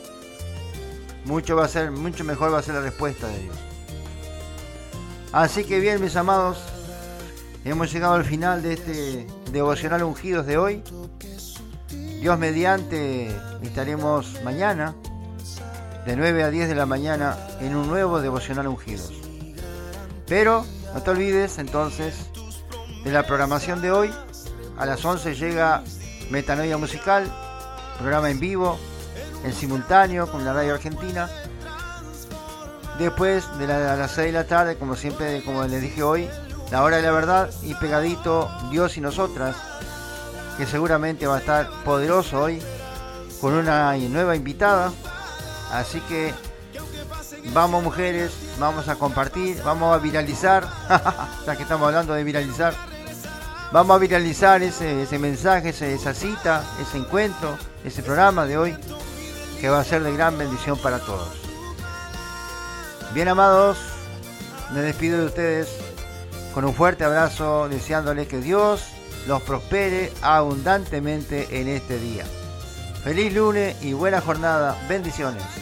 mucho 1.25 1.57
va 1.57 1.65
a 1.65 1.69
ser, 1.69 1.91
mucho 1.91 2.25
mejor 2.25 2.53
va 2.53 2.59
a 2.59 2.63
ser 2.63 2.75
la 2.75 2.81
respuesta 2.81 3.27
de 3.29 3.39
Dios. 3.39 3.57
Así 5.33 5.65
que 5.65 5.81
bien, 5.81 6.01
mis 6.03 6.17
amados, 6.17 6.59
hemos 7.65 7.93
llegado 7.93 8.15
al 8.15 8.25
final 8.25 8.63
de 8.63 8.75
este 8.75 9.27
devocional 9.51 10.03
ungidos 10.03 10.47
de 10.47 10.59
hoy. 10.59 10.83
Dios 12.21 12.39
mediante 12.39 13.35
estaremos 13.63 14.41
mañana 14.45 14.95
de 16.07 16.17
9 16.17 16.43
a 16.43 16.51
10 16.51 16.69
de 16.69 16.75
la 16.75 16.87
mañana 16.87 17.37
en 17.61 17.75
un 17.77 17.89
nuevo 17.89 18.21
devocional 18.21 18.67
ungidos. 18.67 19.13
Pero 20.27 20.65
no 20.95 21.03
te 21.03 21.11
olvides 21.11 21.59
entonces 21.59 22.31
de 23.05 23.13
la 23.13 23.27
programación 23.27 23.81
de 23.81 23.91
hoy. 23.91 24.11
A 24.77 24.87
las 24.87 25.05
11 25.05 25.35
llega 25.35 25.83
Metanoia 26.31 26.77
Musical, 26.77 27.31
programa 27.99 28.31
en 28.31 28.41
vivo 28.41 28.79
en 29.45 29.53
simultáneo 29.53 30.31
con 30.31 30.45
la 30.45 30.53
radio 30.53 30.75
argentina. 30.75 31.29
Después 32.99 33.45
de 33.59 33.67
las 33.67 34.11
6 34.11 34.27
de 34.27 34.33
la 34.33 34.47
tarde, 34.47 34.77
como 34.77 34.97
siempre, 34.97 35.43
como 35.45 35.65
les 35.65 35.81
dije 35.81 36.03
hoy, 36.03 36.29
la 36.71 36.83
hora 36.83 36.97
de 36.97 37.03
la 37.03 37.11
verdad 37.11 37.51
y 37.63 37.75
pegadito 37.75 38.51
Dios 38.71 38.97
y 38.97 39.01
nosotras, 39.01 39.57
que 40.57 40.67
seguramente 40.67 41.27
va 41.27 41.37
a 41.37 41.41
estar 41.41 41.71
poderoso 41.85 42.43
hoy 42.43 42.63
con 43.41 43.55
una 43.55 43.97
nueva 43.97 44.37
invitada. 44.37 44.93
Así 45.73 46.01
que 46.03 46.33
vamos 47.53 47.83
mujeres, 47.83 48.33
vamos 48.59 48.89
a 48.89 48.97
compartir, 48.97 49.61
vamos 49.65 49.95
a 49.95 49.99
viralizar, 49.99 50.69
ya 51.47 51.57
que 51.57 51.63
estamos 51.63 51.87
hablando 51.87 52.13
de 52.13 52.25
viralizar, 52.25 52.75
vamos 53.73 53.97
a 53.97 53.99
viralizar 53.99 54.63
ese, 54.63 55.03
ese 55.03 55.19
mensaje, 55.19 55.71
esa 55.71 56.15
cita, 56.15 56.63
ese 56.81 56.99
encuentro, 56.99 57.57
ese 57.85 58.03
programa 58.03 58.45
de 58.45 58.59
hoy 58.59 58.77
que 59.63 59.69
va 59.69 59.79
a 59.79 59.85
ser 59.85 60.03
de 60.03 60.13
gran 60.13 60.37
bendición 60.37 60.77
para 60.77 60.99
todos. 60.99 61.29
Bien 63.15 63.29
amados, 63.29 63.79
me 64.75 64.81
despido 64.81 65.21
de 65.21 65.27
ustedes 65.27 65.69
con 66.53 66.65
un 66.65 66.75
fuerte 66.75 67.05
abrazo, 67.05 67.69
deseándoles 67.69 68.27
que 68.27 68.39
Dios 68.39 68.89
los 69.29 69.41
prospere 69.43 70.13
abundantemente 70.21 71.61
en 71.61 71.69
este 71.69 72.01
día. 72.01 72.25
Feliz 73.05 73.33
lunes 73.33 73.77
y 73.81 73.93
buena 73.93 74.21
jornada. 74.21 74.77
Bendiciones. 74.89 75.62